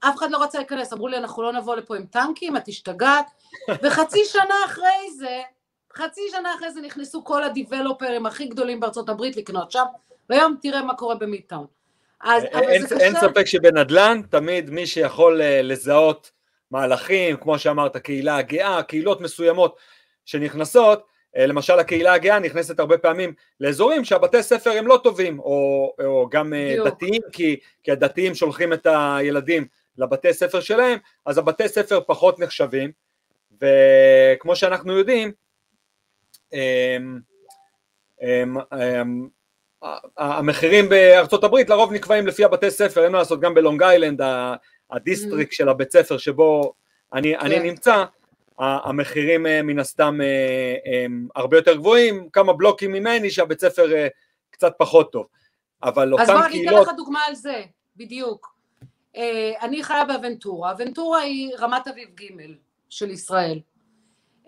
אף 0.04 0.18
אחד 0.18 0.30
לא 0.30 0.42
רצה 0.42 0.58
להיכנס, 0.58 0.92
אמרו 0.92 1.08
לי, 1.08 1.16
אנחנו 1.16 1.42
לא 1.42 1.52
נבוא 1.52 1.76
לפה 1.76 1.96
עם 1.96 2.06
טנקים, 2.06 2.56
את 2.56 2.68
השתגעת, 2.68 3.26
וחצי 3.82 4.24
שנה 4.24 4.54
אחרי 4.66 5.10
זה, 5.16 5.40
חצי 5.94 6.20
שנה 6.30 6.54
אחרי 6.54 6.70
זה 6.70 6.80
נכנסו 6.80 7.24
כל 7.24 7.44
הדיבלופרים 7.44 8.26
הכי 8.26 8.46
גדולים 8.46 8.80
בארצות 8.80 9.08
הברית 9.08 9.36
לקנות 9.36 9.70
שם, 9.70 9.84
והיום 10.30 10.56
תראה 10.62 10.82
מה 10.82 10.94
קורה 10.94 11.14
במידטאון. 11.14 11.66
אז, 12.20 12.44
אין, 12.44 12.84
אין 13.00 13.14
ספק 13.20 13.46
שבנדל"ן 13.46 14.20
תמיד 14.30 14.70
מי 14.70 14.86
שיכול 14.86 15.40
לזהות 15.44 16.30
מהלכים, 16.70 17.36
כמו 17.36 17.58
שאמרת, 17.58 17.96
קהילה 17.96 18.36
הגאה, 18.36 18.82
קהילות 18.82 19.20
מסוימות 19.20 19.76
שנכנסות, 20.24 21.06
למשל 21.36 21.78
הקהילה 21.78 22.12
הגאה 22.12 22.38
נכנסת 22.38 22.80
הרבה 22.80 22.98
פעמים 22.98 23.34
לאזורים 23.60 24.04
שהבתי 24.04 24.42
ספר 24.42 24.70
הם 24.70 24.86
לא 24.86 25.00
טובים, 25.02 25.38
או, 25.38 25.92
או 26.04 26.28
גם 26.30 26.52
דיוק. 26.54 26.86
דתיים, 26.86 27.22
כי, 27.32 27.56
כי 27.82 27.92
הדתיים 27.92 28.34
שולחים 28.34 28.72
את 28.72 28.86
הילדים 28.90 29.66
לבתי 29.98 30.32
ספר 30.32 30.60
שלהם, 30.60 30.98
אז 31.26 31.38
הבתי 31.38 31.68
ספר 31.68 32.00
פחות 32.06 32.38
נחשבים, 32.38 32.92
וכמו 33.60 34.56
שאנחנו 34.56 34.98
יודעים, 34.98 35.32
הם, 36.52 37.20
הם, 38.20 38.56
הם, 38.70 39.28
המחירים 40.18 40.88
בארצות 40.88 41.44
הברית 41.44 41.70
לרוב 41.70 41.92
נקבעים 41.92 42.26
לפי 42.26 42.44
הבתי 42.44 42.70
ספר, 42.70 43.04
אין 43.04 43.12
מה 43.12 43.18
לעשות, 43.18 43.40
גם 43.40 43.54
בלונג 43.54 43.82
איילנד, 43.82 44.20
ה 44.90 44.97
district 44.97 45.52
של 45.52 45.68
הבית 45.68 45.92
ספר 45.92 46.18
שבו 46.18 46.74
אני, 47.12 47.36
אני 47.36 47.58
נמצא, 47.60 48.04
המחירים 48.58 49.42
מן 49.42 49.78
הסתם 49.78 50.18
הם 50.84 51.28
הרבה 51.36 51.56
יותר 51.56 51.76
גבוהים, 51.76 52.28
כמה 52.32 52.52
בלוקים 52.52 52.92
ממני 52.92 53.30
שהבית 53.30 53.60
ספר 53.60 54.06
קצת 54.50 54.72
פחות 54.78 55.12
טוב, 55.12 55.26
אבל 55.82 56.12
אותן 56.12 56.24
קהילות... 56.24 56.44
אז 56.44 56.50
בוא 56.50 56.60
אני 56.60 56.68
אתן 56.68 56.90
לך 56.90 56.96
דוגמה 56.96 57.20
על 57.28 57.34
זה, 57.34 57.62
בדיוק. 57.96 58.51
אה, 59.16 59.52
אני 59.62 59.82
חיה 59.82 60.04
באבנטורה, 60.04 60.72
אבנטורה 60.72 61.20
היא 61.20 61.52
רמת 61.58 61.88
אביב 61.88 62.08
ג' 62.08 62.24
של 62.88 63.10
ישראל. 63.10 63.60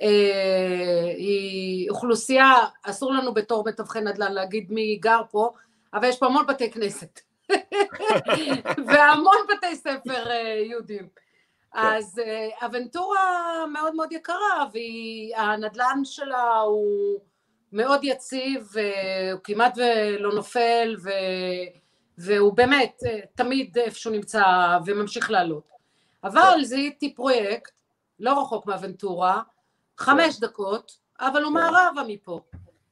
אה, 0.00 1.12
היא 1.16 1.90
אוכלוסייה, 1.90 2.52
אסור 2.82 3.12
לנו 3.12 3.34
בתור 3.34 3.64
מתווכי 3.66 4.00
נדל"ן 4.00 4.32
להגיד 4.32 4.72
מי 4.72 4.96
גר 4.96 5.20
פה, 5.30 5.50
אבל 5.94 6.08
יש 6.08 6.18
פה 6.18 6.26
המון 6.26 6.46
בתי 6.46 6.70
כנסת. 6.70 7.20
והמון 8.86 9.36
בתי 9.48 9.76
ספר 9.76 10.30
אה, 10.30 10.62
יהודים. 10.70 11.08
כן. 11.72 11.80
אז 11.80 12.20
אבנטורה 12.66 13.66
מאוד 13.72 13.94
מאוד 13.94 14.12
יקרה, 14.12 14.66
והנדל"ן 14.72 16.00
שלה 16.04 16.60
הוא 16.60 17.20
מאוד 17.72 18.00
יציב, 18.04 18.68
הוא 19.32 19.40
כמעט 19.44 19.78
ולא 19.78 20.32
נופל, 20.34 20.96
ו... 21.04 21.10
והוא 22.18 22.52
באמת 22.52 23.02
תמיד 23.34 23.78
איפשהו 23.78 24.10
נמצא 24.10 24.44
וממשיך 24.86 25.30
לעלות. 25.30 25.68
אבל 26.24 26.54
כן. 26.56 26.64
זיהיתי 26.64 27.14
פרויקט, 27.14 27.72
לא 28.20 28.42
רחוק 28.42 28.66
מאבנטורה, 28.66 29.42
חמש 29.98 30.34
כן. 30.34 30.46
דקות, 30.46 30.98
אבל 31.20 31.42
הוא 31.42 31.52
מערבה 31.52 32.02
מפה. 32.08 32.40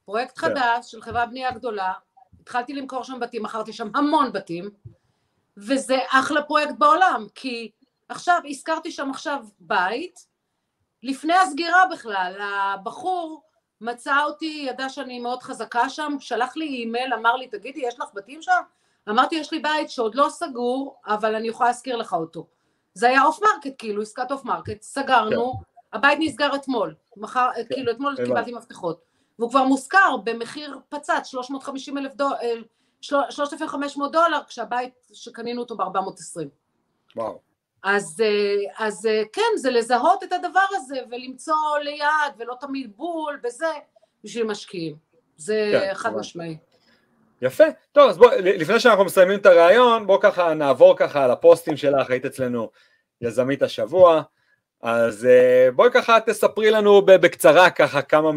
פרויקט 0.05 0.37
חדש 0.37 0.91
של 0.91 1.01
חברת 1.01 1.29
בנייה 1.29 1.51
גדולה, 1.51 1.93
התחלתי 2.41 2.73
למכור 2.73 3.03
שם 3.03 3.19
בתים, 3.19 3.43
מכרתי 3.43 3.73
שם 3.73 3.89
המון 3.95 4.31
בתים, 4.31 4.69
וזה 5.57 5.97
אחלה 6.09 6.43
פרויקט 6.43 6.75
בעולם, 6.77 7.27
כי 7.35 7.71
עכשיו, 8.09 8.41
הזכרתי 8.45 8.91
שם 8.91 9.09
עכשיו 9.09 9.45
בית, 9.59 10.27
לפני 11.03 11.33
הסגירה 11.33 11.83
בכלל, 11.91 12.33
הבחור 12.41 13.43
מצא 13.81 14.23
אותי, 14.23 14.65
ידע 14.67 14.89
שאני 14.89 15.19
מאוד 15.19 15.43
חזקה 15.43 15.89
שם, 15.89 16.15
שלח 16.19 16.55
לי 16.55 16.65
אימייל, 16.65 17.13
אמר 17.13 17.35
לי, 17.35 17.47
תגידי, 17.47 17.81
יש 17.83 17.99
לך 17.99 18.09
בתים 18.13 18.41
שם? 18.41 18.61
אמרתי, 19.09 19.35
יש 19.35 19.51
לי 19.51 19.59
בית 19.59 19.89
שעוד 19.89 20.15
לא 20.15 20.27
סגור, 20.29 20.95
אבל 21.05 21.35
אני 21.35 21.47
יכולה 21.47 21.69
להזכיר 21.69 21.95
לך 21.95 22.13
אותו. 22.13 22.47
זה 22.93 23.09
היה 23.09 23.23
off 23.23 23.39
market, 23.41 23.75
כאילו, 23.77 24.01
עסקת 24.01 24.31
off 24.31 24.45
market, 24.45 24.81
סגרנו, 24.81 25.53
כן. 25.53 25.97
הבית 25.97 26.19
נסגר 26.21 26.55
אתמול, 26.55 26.95
מחר, 27.17 27.49
כן. 27.55 27.63
כאילו, 27.75 27.91
אתמול 27.91 28.15
קיבלתי 28.25 28.53
מפתחות, 28.53 29.01
והוא 29.39 29.49
כבר 29.49 29.63
מושכר 29.63 30.17
במחיר 30.23 30.79
פצץ, 30.89 31.25
350 31.25 31.97
אלף 31.97 32.15
דולר, 32.15 32.35
3,500 33.01 34.11
דולר, 34.11 34.39
כשהבית 34.47 34.93
שקנינו 35.13 35.61
אותו 35.61 35.77
ב-420. 35.77 36.39
וואו. 37.15 37.39
אז, 37.83 38.21
אה, 38.21 38.85
אז 38.85 39.05
אה, 39.05 39.23
כן, 39.33 39.57
זה 39.57 39.71
לזהות 39.71 40.23
את 40.23 40.33
הדבר 40.33 40.65
הזה 40.71 40.99
ולמצוא 41.11 41.77
ליד 41.81 42.33
ולא 42.37 42.55
תמיד 42.59 42.97
בול 42.97 43.39
וזה 43.43 43.71
בשביל 44.23 44.43
משקיעים. 44.43 44.95
זה 45.37 45.69
כן, 45.71 45.93
חד 45.93 46.15
משמעי. 46.15 46.57
יפה. 47.43 47.63
טוב, 47.91 48.09
אז 48.09 48.17
בואי, 48.17 48.41
לפני 48.41 48.79
שאנחנו 48.79 49.05
מסיימים 49.05 49.39
את 49.39 49.45
הראיון, 49.45 50.07
בואו 50.07 50.19
ככה 50.19 50.53
נעבור 50.53 50.97
ככה 50.97 51.23
על 51.23 51.31
הפוסטים 51.31 51.77
שלך, 51.77 52.09
היית 52.09 52.25
אצלנו 52.25 52.69
יזמית 53.21 53.61
השבוע, 53.61 54.21
אז 54.81 55.25
אה, 55.25 55.71
בואי 55.75 55.89
ככה 55.93 56.19
תספרי 56.25 56.71
לנו 56.71 57.01
בקצרה 57.01 57.69
ככה 57.69 58.01
כמה 58.01 58.31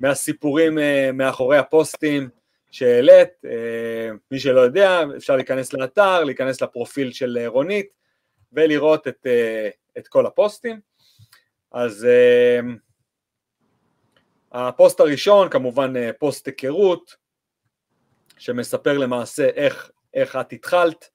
מהסיפורים 0.00 0.78
מאחורי 1.12 1.58
הפוסטים 1.58 2.28
שהעלית, 2.70 3.28
מי 4.30 4.38
שלא 4.38 4.60
יודע, 4.60 5.02
אפשר 5.16 5.36
להיכנס 5.36 5.72
לאתר, 5.72 6.24
להיכנס 6.24 6.62
לפרופיל 6.62 7.12
של 7.12 7.38
רונית, 7.46 8.02
ולראות 8.52 9.08
את, 9.08 9.26
אה, 9.26 9.68
את 9.98 10.08
כל 10.08 10.26
הפוסטים. 10.26 10.80
אז 11.72 12.04
אה, 12.04 12.60
הפוסט 14.52 15.00
הראשון 15.00 15.48
כמובן 15.48 15.96
אה, 15.96 16.10
פוסט 16.18 16.46
היכרות, 16.46 17.16
שמספר 18.42 18.98
למעשה 18.98 19.48
איך, 19.48 19.90
איך 20.14 20.36
את 20.36 20.52
התחלת, 20.52 21.10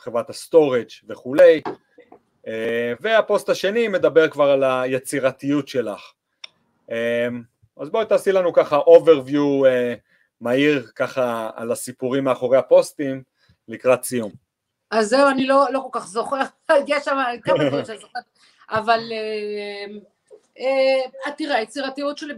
חברת 0.00 0.30
ה 0.30 0.37
storage 0.37 0.88
וכולי, 1.08 1.62
והפוסט 3.00 3.48
השני 3.48 3.88
מדבר 3.88 4.28
כבר 4.28 4.50
על 4.50 4.64
היצירתיות 4.64 5.68
שלך. 5.68 6.12
אז 7.76 7.90
בואי 7.90 8.06
תעשי 8.06 8.32
לנו 8.32 8.52
ככה 8.52 8.78
overview 8.78 9.66
מהיר 10.40 10.86
ככה 10.94 11.50
על 11.54 11.72
הסיפורים 11.72 12.24
מאחורי 12.24 12.58
הפוסטים 12.58 13.22
לקראת 13.68 14.04
סיום. 14.04 14.32
אז 14.90 15.08
זהו, 15.08 15.28
אני 15.28 15.46
לא, 15.46 15.66
לא 15.72 15.88
כל 15.90 16.00
כך 16.00 16.06
זוכרת, 16.06 16.48
יש 16.88 17.04
שם 17.04 17.16
כמה 17.42 17.64
דברים 17.68 17.84
שאני 17.84 17.98
זוכרת, 17.98 18.24
אבל 18.70 19.00
אה, 19.12 19.16
אה, 19.16 19.98
תראה, 21.36 21.56
היצירתיות 21.56 22.18
שלי, 22.18 22.34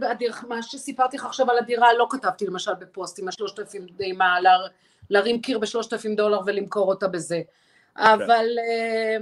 מה 0.47 0.63
שסיפרתי 0.63 1.17
לך 1.17 1.25
עכשיו 1.25 1.51
על 1.51 1.57
הדירה, 1.57 1.93
לא 1.93 2.07
כתבתי 2.09 2.45
למשל 2.45 2.73
בפוסט 2.73 3.19
עם 3.19 3.27
השלושת 3.27 3.59
אלפים, 3.59 3.87
עם 3.99 4.21
ה... 4.21 4.35
להרים 5.09 5.41
קיר 5.41 5.59
בשלושת 5.59 5.93
אלפים 5.93 6.15
דולר 6.15 6.39
ולמכור 6.45 6.87
אותה 6.89 7.07
בזה, 7.07 7.41
כן. 7.95 8.03
אבל 8.03 8.45
אה, 8.59 9.17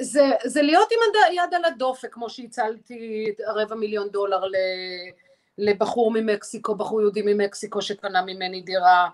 זה, 0.00 0.22
זה 0.44 0.62
להיות 0.62 0.88
עם 0.92 0.98
היד 1.28 1.54
על 1.54 1.64
הדופק, 1.64 2.14
כמו 2.14 2.30
שהצלתי 2.30 3.26
רבע 3.46 3.74
מיליון 3.74 4.08
דולר 4.08 4.42
לבחור 5.58 6.10
ממקסיקו, 6.10 6.74
בחור 6.74 7.00
יהודי 7.00 7.22
ממקסיקו 7.24 7.82
שקנה 7.82 8.22
ממני 8.22 8.60
דירה, 8.60 9.08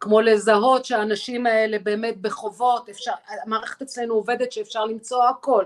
כמו 0.00 0.20
לזהות 0.20 0.84
שהאנשים 0.84 1.46
האלה 1.46 1.78
באמת 1.78 2.16
בחובות, 2.20 2.88
אפשר, 2.88 3.12
המערכת 3.42 3.82
אצלנו 3.82 4.14
עובדת 4.14 4.52
שאפשר 4.52 4.84
למצוא 4.84 5.24
הכל, 5.24 5.64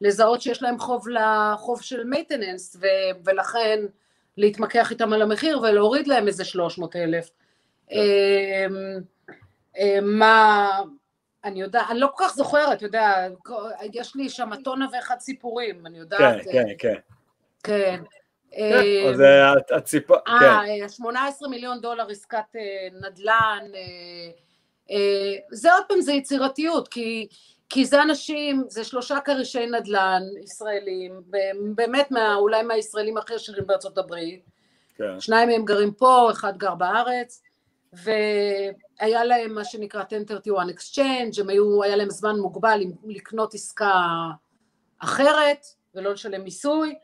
לזהות 0.00 0.42
שיש 0.42 0.62
להם 0.62 0.78
חוב 0.78 1.08
לחוב 1.08 1.82
של 1.82 2.04
מייטננס 2.04 2.76
ולכן 3.24 3.80
להתמקח 4.36 4.90
איתם 4.90 5.12
על 5.12 5.22
המחיר 5.22 5.60
ולהוריד 5.60 6.06
להם 6.06 6.28
איזה 6.28 6.44
שלוש 6.44 6.78
מאות 6.78 6.96
אלף. 6.96 7.30
אמ, 7.90 7.98
אמ, 9.78 10.18
מה, 10.18 10.68
אני 11.44 11.60
יודע, 11.60 11.82
אני 11.90 12.00
לא 12.00 12.08
כל 12.14 12.24
כך 12.24 12.34
זוכרת, 12.34 12.72
אתה 12.72 12.84
יודע, 12.84 13.26
יש 13.92 14.16
לי 14.16 14.28
שם 14.28 14.50
טונה 14.64 14.86
ואחד 14.92 15.20
סיפורים, 15.20 15.86
אני 15.86 15.98
יודעת. 15.98 16.44
כן, 16.44 16.52
כן, 16.52 16.66
כן. 16.78 16.94
כן. 17.62 18.02
כן, 18.50 19.08
אז 19.10 19.20
אה, 19.20 19.52
הציפ... 19.76 20.10
אה, 20.10 20.88
18 20.88 21.48
כן. 21.48 21.50
מיליון 21.50 21.80
דולר 21.80 22.10
עסקת 22.10 22.56
אה, 22.56 22.88
נדל"ן, 22.92 23.64
זה 25.50 25.72
עוד 25.72 25.84
פעם, 25.88 26.00
זה 26.00 26.12
יצירתיות, 26.12 26.88
כי, 26.88 27.28
כי 27.68 27.84
זה 27.84 28.02
אנשים, 28.02 28.64
זה 28.68 28.84
שלושה 28.84 29.20
כרישי 29.20 29.66
נדל"ן 29.66 30.22
ישראלים, 30.42 31.22
באמת 31.74 32.10
מה, 32.10 32.34
אולי 32.34 32.62
מהישראלים 32.62 33.16
הכי 33.16 33.34
עשירים 33.34 33.66
בארצות 33.66 33.98
הברית, 33.98 34.44
כן. 34.96 35.20
שניים 35.20 35.48
מהם 35.48 35.64
גרים 35.64 35.92
פה, 35.92 36.28
אחד 36.32 36.56
גר 36.56 36.74
בארץ, 36.74 37.42
והיה 37.92 39.24
להם 39.24 39.54
מה 39.54 39.64
שנקרא 39.64 40.02
1031 40.12 40.66
exchange, 40.68 41.40
הם 41.40 41.48
היו, 41.48 41.82
היה 41.82 41.96
להם 41.96 42.10
זמן 42.10 42.36
מוגבל 42.36 42.80
לקנות 43.06 43.54
עסקה 43.54 43.92
אחרת 44.98 45.66
ולא 45.94 46.12
לשלם 46.12 46.44
מיסוי, 46.44 46.94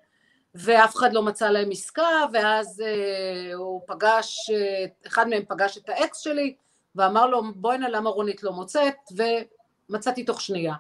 ואף 0.55 0.97
אחד 0.97 1.13
לא 1.13 1.23
מצא 1.23 1.51
להם 1.51 1.71
עסקה, 1.71 2.25
ואז 2.33 2.81
אה, 2.87 3.55
הוא 3.55 3.81
פגש, 3.87 4.51
אה, 4.51 4.85
אחד 5.07 5.29
מהם 5.29 5.43
פגש 5.49 5.79
את 5.79 5.89
האקס 5.89 6.19
שלי, 6.21 6.55
ואמר 6.95 7.27
לו 7.27 7.43
בואי 7.55 7.79
נא 7.79 7.87
למה 7.87 8.11
רונית 8.11 8.43
לא 8.43 8.53
מוצאת, 8.53 8.95
ומצאתי 9.91 10.25
תוך 10.25 10.41
שנייה. 10.41 10.75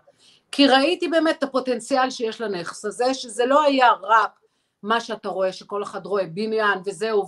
כי 0.52 0.66
ראיתי 0.66 1.08
באמת 1.08 1.38
את 1.38 1.42
הפוטנציאל 1.42 2.10
שיש 2.10 2.40
לנכס 2.40 2.84
הזה, 2.84 3.14
שזה 3.14 3.46
לא 3.46 3.62
היה 3.62 3.90
רק 4.02 4.40
מה 4.82 5.00
שאתה 5.00 5.28
רואה, 5.28 5.52
שכל 5.52 5.82
אחד 5.82 6.06
רואה 6.06 6.26
בניין 6.26 6.78
וזהו, 6.84 7.26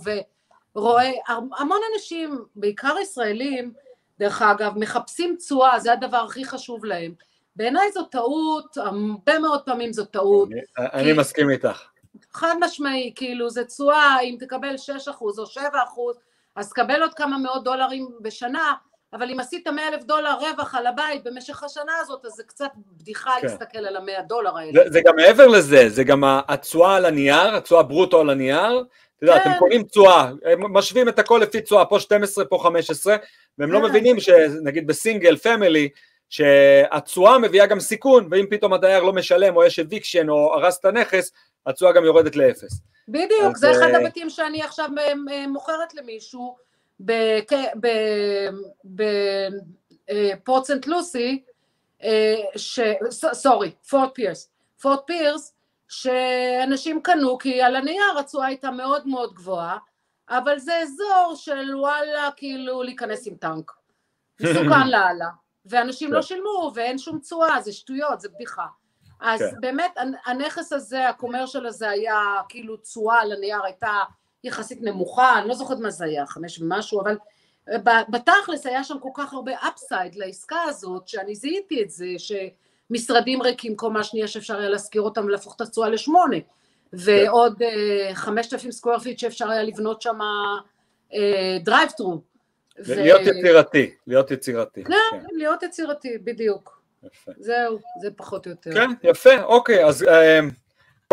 ורואה, 0.75 1.11
המון 1.27 1.79
אנשים, 1.93 2.45
בעיקר 2.55 2.95
ישראלים, 3.01 3.73
דרך 4.19 4.41
אגב, 4.41 4.77
מחפשים 4.77 5.35
תשואה, 5.39 5.79
זה 5.79 5.93
הדבר 5.93 6.17
הכי 6.17 6.45
חשוב 6.45 6.85
להם. 6.85 7.13
בעיניי 7.55 7.91
זו 7.91 8.03
טעות, 8.03 8.77
הרבה 8.77 9.39
מאוד 9.39 9.61
פעמים 9.61 9.93
זו 9.93 10.05
טעות. 10.05 10.49
אני, 10.51 10.61
כי... 10.75 10.97
אני 10.97 11.13
מסכים 11.13 11.49
איתך. 11.49 11.81
חד 12.33 12.55
משמעי, 12.59 13.13
כאילו 13.15 13.49
זה 13.49 13.65
תשואה, 13.65 14.19
אם 14.19 14.35
תקבל 14.39 14.75
6% 15.07 15.09
או 15.21 15.43
7%, 15.43 15.59
אז 16.55 16.69
תקבל 16.69 17.01
עוד 17.01 17.13
כמה 17.13 17.37
מאות 17.37 17.63
דולרים 17.63 18.09
בשנה, 18.21 18.73
אבל 19.15 19.29
אם 19.31 19.39
עשית 19.39 19.67
100 19.67 19.87
אלף 19.87 20.03
דולר 20.03 20.33
רווח 20.33 20.75
על 20.75 20.87
הבית 20.87 21.23
במשך 21.23 21.63
השנה 21.63 21.91
הזאת, 22.01 22.25
אז 22.25 22.31
זה 22.31 22.43
קצת 22.43 22.69
בדיחה 22.75 23.31
כן. 23.41 23.47
להסתכל 23.47 23.77
על 23.77 23.95
המאה 23.95 24.21
דולר 24.21 24.57
האלה. 24.57 24.71
זה, 24.73 24.89
זה 24.89 25.01
גם 25.05 25.15
מעבר 25.15 25.47
לזה, 25.47 25.89
זה 25.89 26.03
גם 26.03 26.23
התשואה 26.25 26.95
על 26.95 27.05
הנייר, 27.05 27.55
התשואה 27.55 27.83
ברוטו 27.83 28.21
על 28.21 28.29
הנייר, 28.29 28.83
אתה 29.17 29.23
יודע, 29.23 29.39
כן. 29.39 29.49
אתם 29.49 29.59
קוראים 29.59 29.83
תשואה, 29.83 30.31
משווים 30.57 31.09
את 31.09 31.19
הכל 31.19 31.39
לפי 31.43 31.61
תשואה, 31.61 31.85
פה 31.85 31.99
12, 31.99 32.45
פה 32.45 32.59
15, 32.63 33.15
והם 33.57 33.71
לא 33.71 33.77
כן. 33.77 33.83
לא 33.83 33.89
מבינים 33.89 34.19
שנגיד 34.19 34.87
ב 34.87 34.94
single 34.94 35.37
family, 35.37 35.89
שהתשואה 36.29 37.39
מביאה 37.39 37.65
גם 37.65 37.79
סיכון, 37.79 38.27
ואם 38.31 38.45
פתאום 38.49 38.73
הדייר 38.73 39.03
לא 39.03 39.13
משלם 39.13 39.55
או 39.55 39.63
יש 39.63 39.79
eviction 39.79 40.29
או 40.29 40.53
הרס 40.53 40.79
את 40.79 40.85
הנכס, 40.85 41.31
התשואה 41.65 41.91
גם 41.91 42.05
יורדת 42.05 42.35
לאפס. 42.35 42.81
בדיוק, 43.07 43.57
זה 43.57 43.71
אחד 43.71 43.89
אה, 43.93 43.97
הבתים 43.97 44.29
שאני 44.29 44.61
עכשיו 44.61 44.89
אה, 44.97 45.13
אה, 45.31 45.47
מוכרת 45.47 45.93
למישהו 45.93 46.55
בפורט 48.85 50.65
סנט 50.65 50.87
לוסי, 50.87 51.43
sorry, 53.33 53.71
פורט 53.89 54.11
פירס, 54.15 54.51
פורט 54.81 55.01
פירס, 55.07 55.53
שאנשים 55.87 57.01
קנו 57.01 57.37
כי 57.37 57.61
על 57.61 57.75
הנייר 57.75 58.19
התשואה 58.19 58.47
הייתה 58.47 58.71
מאוד 58.71 59.07
מאוד 59.07 59.33
גבוהה, 59.33 59.77
אבל 60.29 60.59
זה 60.59 60.79
אזור 60.81 61.33
של 61.35 61.75
וואלה 61.75 62.29
כאילו 62.35 62.83
להיכנס 62.83 63.27
עם 63.27 63.35
טנק. 63.35 63.71
מסוכן 64.41 64.87
לאללה. 64.87 65.29
ואנשים 65.65 66.13
לא 66.13 66.21
כן. 66.21 66.27
שילמו 66.27 66.71
ואין 66.75 66.97
שום 66.97 67.19
תשואה, 67.19 67.61
זה 67.61 67.73
שטויות, 67.73 68.21
זה 68.21 68.29
בדיחה. 68.29 68.65
אז 69.21 69.39
כן. 69.39 69.61
באמת 69.61 69.91
הנכס 70.25 70.73
הזה, 70.73 71.09
ה 71.09 71.14
commercial 71.14 71.65
הזה 71.65 71.89
היה 71.89 72.21
כאילו 72.49 72.77
תשואה 72.77 73.21
על 73.21 73.31
הנייר 73.31 73.63
הייתה 73.63 73.91
יחסית 74.45 74.81
נמוכה, 74.81 75.39
אני 75.39 75.47
לא 75.47 75.55
זוכרת 75.55 75.79
מה 75.79 75.89
זה 75.89 76.05
היה, 76.05 76.25
חמש 76.25 76.61
ומשהו, 76.61 77.01
אבל 77.01 77.17
בתכלס 78.09 78.65
היה 78.65 78.83
שם 78.83 78.99
כל 78.99 79.09
כך 79.13 79.33
הרבה 79.33 79.51
upside 79.67 80.15
לעסקה 80.15 80.61
הזאת, 80.61 81.07
שאני 81.07 81.35
זיהיתי 81.35 81.83
את 81.83 81.89
זה, 81.89 82.05
שמשרדים 82.17 83.41
ריקים 83.41 83.75
קומה 83.75 84.03
שנייה 84.03 84.27
שאפשר 84.27 84.57
היה 84.57 84.69
להשכיר 84.69 85.01
אותם 85.01 85.25
ולהפוך 85.25 85.55
את 85.55 85.61
התשואה 85.61 85.89
לשמונה, 85.89 86.37
ועוד 86.93 87.61
אה, 87.61 88.15
חמשת 88.15 88.53
אלפים 88.53 88.71
square 88.71 88.99
feet 88.99 89.19
שאפשר 89.19 89.49
היה 89.49 89.63
לבנות 89.63 90.01
שם 90.01 90.19
drive 91.63 91.89
through. 91.97 92.21
להיות 92.77 93.21
יצירתי, 93.21 93.91
להיות 94.07 94.31
יצירתי. 94.31 94.83
כן, 94.83 94.93
כן, 95.11 95.19
להיות 95.31 95.63
יצירתי, 95.63 96.17
בדיוק. 96.17 96.81
יפה. 97.03 97.31
זהו, 97.37 97.79
זה 98.01 98.09
פחות 98.15 98.45
או 98.45 98.51
יותר. 98.51 98.73
כן, 98.73 98.89
יפה, 99.03 99.41
אוקיי, 99.43 99.85
אז 99.85 100.03
אה, 100.03 100.39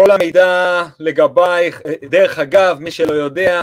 כל 0.04 0.10
המידע 0.10 0.82
לגבייך, 1.00 1.82
דרך 2.10 2.38
אגב, 2.38 2.78
מי 2.80 2.90
שלא 2.90 3.12
יודע, 3.12 3.62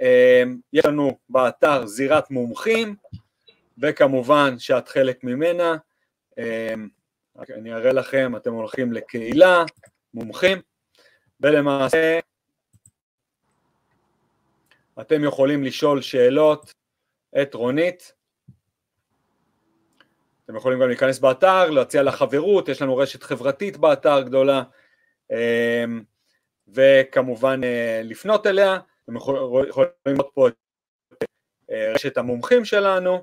אמ, 0.00 0.58
יש 0.72 0.84
לנו 0.84 1.18
באתר 1.28 1.86
זירת 1.86 2.30
מומחים, 2.30 2.96
וכמובן 3.78 4.58
שאת 4.58 4.88
חלק 4.88 5.24
ממנה. 5.24 5.76
אמ, 6.38 6.88
אני 7.56 7.74
אראה 7.74 7.92
לכם, 7.92 8.36
אתם 8.36 8.52
הולכים 8.52 8.92
לקהילה, 8.92 9.64
מומחים, 10.14 10.58
ולמעשה 11.40 12.18
אתם 15.00 15.24
יכולים 15.24 15.64
לשאול 15.64 16.00
שאלות 16.00 16.74
את 17.42 17.54
רונית. 17.54 18.12
אתם 20.44 20.56
יכולים 20.56 20.80
גם 20.80 20.88
להיכנס 20.88 21.18
באתר, 21.18 21.70
להציע 21.70 22.02
לה 22.02 22.12
חברות, 22.12 22.68
יש 22.68 22.82
לנו 22.82 22.96
רשת 22.96 23.22
חברתית 23.22 23.76
באתר 23.76 24.22
גדולה, 24.22 24.62
וכמובן 26.68 27.64
אה, 27.64 28.00
לפנות 28.04 28.46
אליה. 28.46 28.78
אתם 29.04 29.16
יכולים 29.16 29.68
לראות 30.06 30.30
פה 30.34 30.48
את 30.48 30.54
אה, 31.70 31.92
רשת 31.94 32.16
המומחים 32.16 32.64
שלנו, 32.64 33.22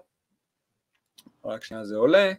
רק 1.45 1.63
שנייה 1.63 1.85
זה 1.85 1.95
עולה, 1.95 2.31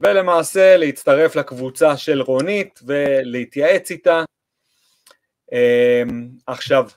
ולמעשה 0.00 0.76
להצטרף 0.76 1.36
לקבוצה 1.36 1.96
של 1.96 2.22
רונית 2.22 2.80
ולהתייעץ 2.86 3.90
איתה. 3.90 4.24
אמ, 5.52 6.28
עכשיו, 6.46 6.88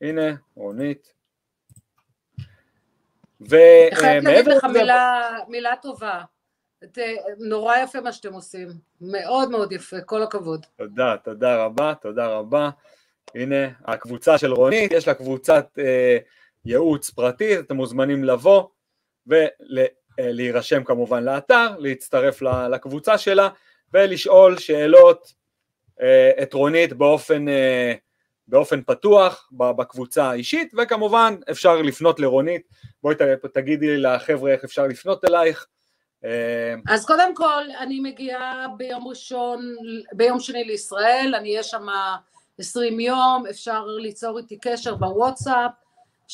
הנה, 0.00 0.34
רונית. 0.54 1.14
ומעבר... 3.40 3.94
חייבת 3.94 4.24
להגיד 4.24 4.46
לך 4.46 4.64
מילה, 4.64 5.30
מילה 5.48 5.74
טובה. 5.82 6.22
נורא 7.38 7.76
יפה 7.76 8.00
מה 8.00 8.12
שאתם 8.12 8.32
עושים, 8.32 8.68
מאוד 9.00 9.50
מאוד 9.50 9.72
יפה, 9.72 10.00
כל 10.00 10.22
הכבוד. 10.22 10.66
תודה, 10.76 11.16
תודה 11.24 11.64
רבה, 11.64 11.92
תודה 12.02 12.26
רבה. 12.26 12.70
הנה 13.34 13.68
הקבוצה 13.84 14.38
של 14.38 14.52
רונית, 14.52 14.92
יש 14.92 15.08
לה 15.08 15.14
קבוצת 15.14 15.66
אה, 15.78 16.18
ייעוץ 16.64 17.10
פרטית, 17.10 17.58
אתם 17.58 17.76
מוזמנים 17.76 18.24
לבוא 18.24 18.64
ולהירשם 19.26 20.84
כמובן 20.84 21.24
לאתר, 21.24 21.78
להצטרף 21.78 22.42
לקבוצה 22.42 23.18
שלה 23.18 23.48
ולשאול 23.94 24.58
שאלות 24.58 25.32
אה, 26.00 26.30
את 26.42 26.54
רונית 26.54 26.92
באופן, 26.92 27.48
אה, 27.48 27.94
באופן 28.48 28.82
פתוח 28.82 29.48
בקבוצה 29.52 30.24
האישית 30.24 30.72
וכמובן 30.78 31.34
אפשר 31.50 31.82
לפנות 31.82 32.20
לרונית, 32.20 32.62
בואי 33.02 33.14
תגידי 33.52 33.96
לחבר'ה 33.96 34.52
איך 34.52 34.64
אפשר 34.64 34.86
לפנות 34.86 35.24
אלייך 35.24 35.66
אה, 35.66 35.73
אז 36.88 37.06
קודם 37.06 37.34
כל 37.34 37.64
אני 37.78 38.00
מגיעה 38.00 38.66
ביום 38.76 39.08
ראשון, 39.08 39.76
ביום 40.12 40.40
שני 40.40 40.64
לישראל, 40.64 41.34
אני 41.38 41.50
אהיה 41.50 41.62
שם 41.62 41.86
20 42.58 43.00
יום, 43.00 43.44
אפשר 43.50 43.86
ליצור 43.86 44.38
איתי 44.38 44.58
קשר 44.60 44.94
בוואטסאפ, 44.94 45.70
305-303-9003, 46.28 46.32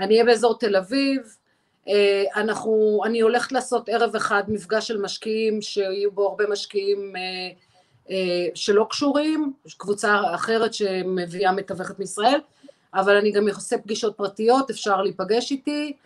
אני 0.00 0.14
אהיה 0.14 0.24
באזור 0.24 0.58
תל 0.58 0.76
אביב, 0.76 1.36
אה, 1.88 2.24
אנחנו, 2.36 3.00
אני 3.04 3.20
הולכת 3.20 3.52
לעשות 3.52 3.88
ערב 3.88 4.16
אחד 4.16 4.42
מפגש 4.48 4.88
של 4.88 5.00
משקיעים, 5.00 5.62
שיהיו 5.62 6.12
בו 6.12 6.28
הרבה 6.28 6.44
משקיעים 6.46 7.16
אה, 7.16 7.22
אה, 8.10 8.46
שלא 8.54 8.86
קשורים, 8.90 9.52
קבוצה 9.76 10.20
אחרת 10.34 10.74
שמביאה 10.74 11.52
מתווכת 11.52 11.98
מישראל, 11.98 12.40
אבל 12.94 13.16
אני 13.16 13.32
גם 13.32 13.48
עושה 13.48 13.78
פגישות 13.78 14.16
פרטיות, 14.16 14.70
אפשר 14.70 15.02
להיפגש 15.02 15.50
איתי, 15.50 15.96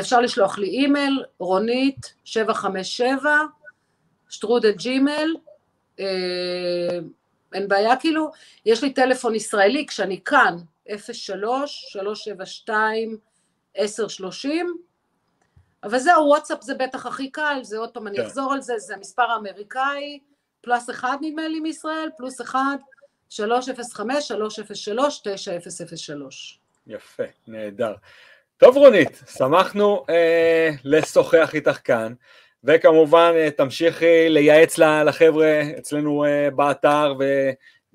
אפשר 0.00 0.20
לשלוח 0.20 0.58
לי 0.58 0.68
אימייל, 0.68 1.24
רונית 1.38 2.14
757 2.24 3.30
שטרודל 4.28 4.72
ג'ימל, 4.72 5.34
אה, 6.00 6.98
אין 7.54 7.68
בעיה 7.68 7.96
כאילו, 7.96 8.30
יש 8.66 8.82
לי 8.82 8.92
טלפון 8.92 9.34
ישראלי 9.34 9.86
כשאני 9.86 10.20
כאן, 10.24 10.56
03-372-1030, 10.88 10.90
אבל 15.84 15.98
זהו, 15.98 16.26
וואטסאפ 16.26 16.62
זה 16.62 16.74
בטח 16.74 17.06
הכי 17.06 17.30
קל, 17.30 17.58
זה 17.62 17.78
עוד 17.78 17.90
פעם, 17.90 18.06
אני 18.06 18.16
כן. 18.16 18.22
אחזור 18.26 18.52
על 18.52 18.60
זה, 18.60 18.78
זה 18.78 18.94
המספר 18.94 19.22
האמריקאי, 19.22 20.18
פלוס 20.60 20.90
אחד 20.90 21.16
נדמה 21.20 21.48
לי 21.48 21.60
מישראל, 21.60 22.08
פלוס 22.16 22.40
אחד, 22.40 22.76
305-303-9003. 23.30 23.34
יפה, 26.86 27.22
נהדר. 27.46 27.94
טוב 28.56 28.76
רונית, 28.76 29.22
שמחנו 29.36 30.04
אה, 30.10 30.70
לשוחח 30.84 31.54
איתך 31.54 31.78
כאן. 31.84 32.14
וכמובן 32.64 33.32
אה, 33.36 33.50
תמשיכי 33.50 34.28
לייעץ 34.28 34.78
לחבר'ה 34.78 35.62
אצלנו 35.78 36.24
אה, 36.24 36.50
באתר 36.50 37.14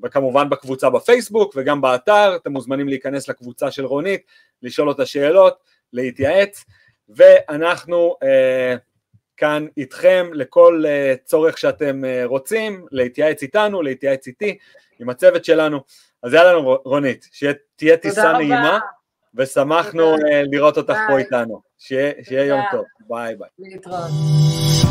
וכמובן 0.03 0.49
בקבוצה 0.49 0.89
בפייסבוק 0.89 1.53
וגם 1.55 1.81
באתר, 1.81 2.35
אתם 2.35 2.51
מוזמנים 2.51 2.87
להיכנס 2.87 3.27
לקבוצה 3.27 3.71
של 3.71 3.85
רונית, 3.85 4.21
לשאול 4.63 4.89
אותה 4.89 5.05
שאלות, 5.05 5.57
להתייעץ, 5.93 6.65
ואנחנו 7.09 8.15
אה, 8.23 8.75
כאן 9.39 9.65
איתכם 9.77 10.29
לכל 10.33 10.83
אה, 10.87 11.13
צורך 11.25 11.57
שאתם 11.57 12.05
אה, 12.05 12.21
רוצים, 12.25 12.85
להתייעץ 12.91 13.41
איתנו, 13.41 13.81
להתייעץ 13.81 14.27
איתי, 14.27 14.57
עם 14.99 15.09
הצוות 15.09 15.45
שלנו. 15.45 15.79
אז 16.23 16.33
יאללה 16.33 16.53
רונית, 16.85 17.27
שתהיה 17.31 17.97
טיסה 17.97 18.33
נעימה, 18.33 18.79
ושמחנו 19.35 20.15
תודה. 20.15 20.41
לראות 20.51 20.77
אותך 20.77 20.93
ביי. 20.93 21.07
פה 21.07 21.17
איתנו. 21.17 21.61
שיהיה, 21.77 22.13
שיהיה 22.23 22.45
יום 22.45 22.61
טוב, 22.71 22.85
ביי 23.07 23.35
ביי. 23.35 23.49
להתראות. 23.59 24.88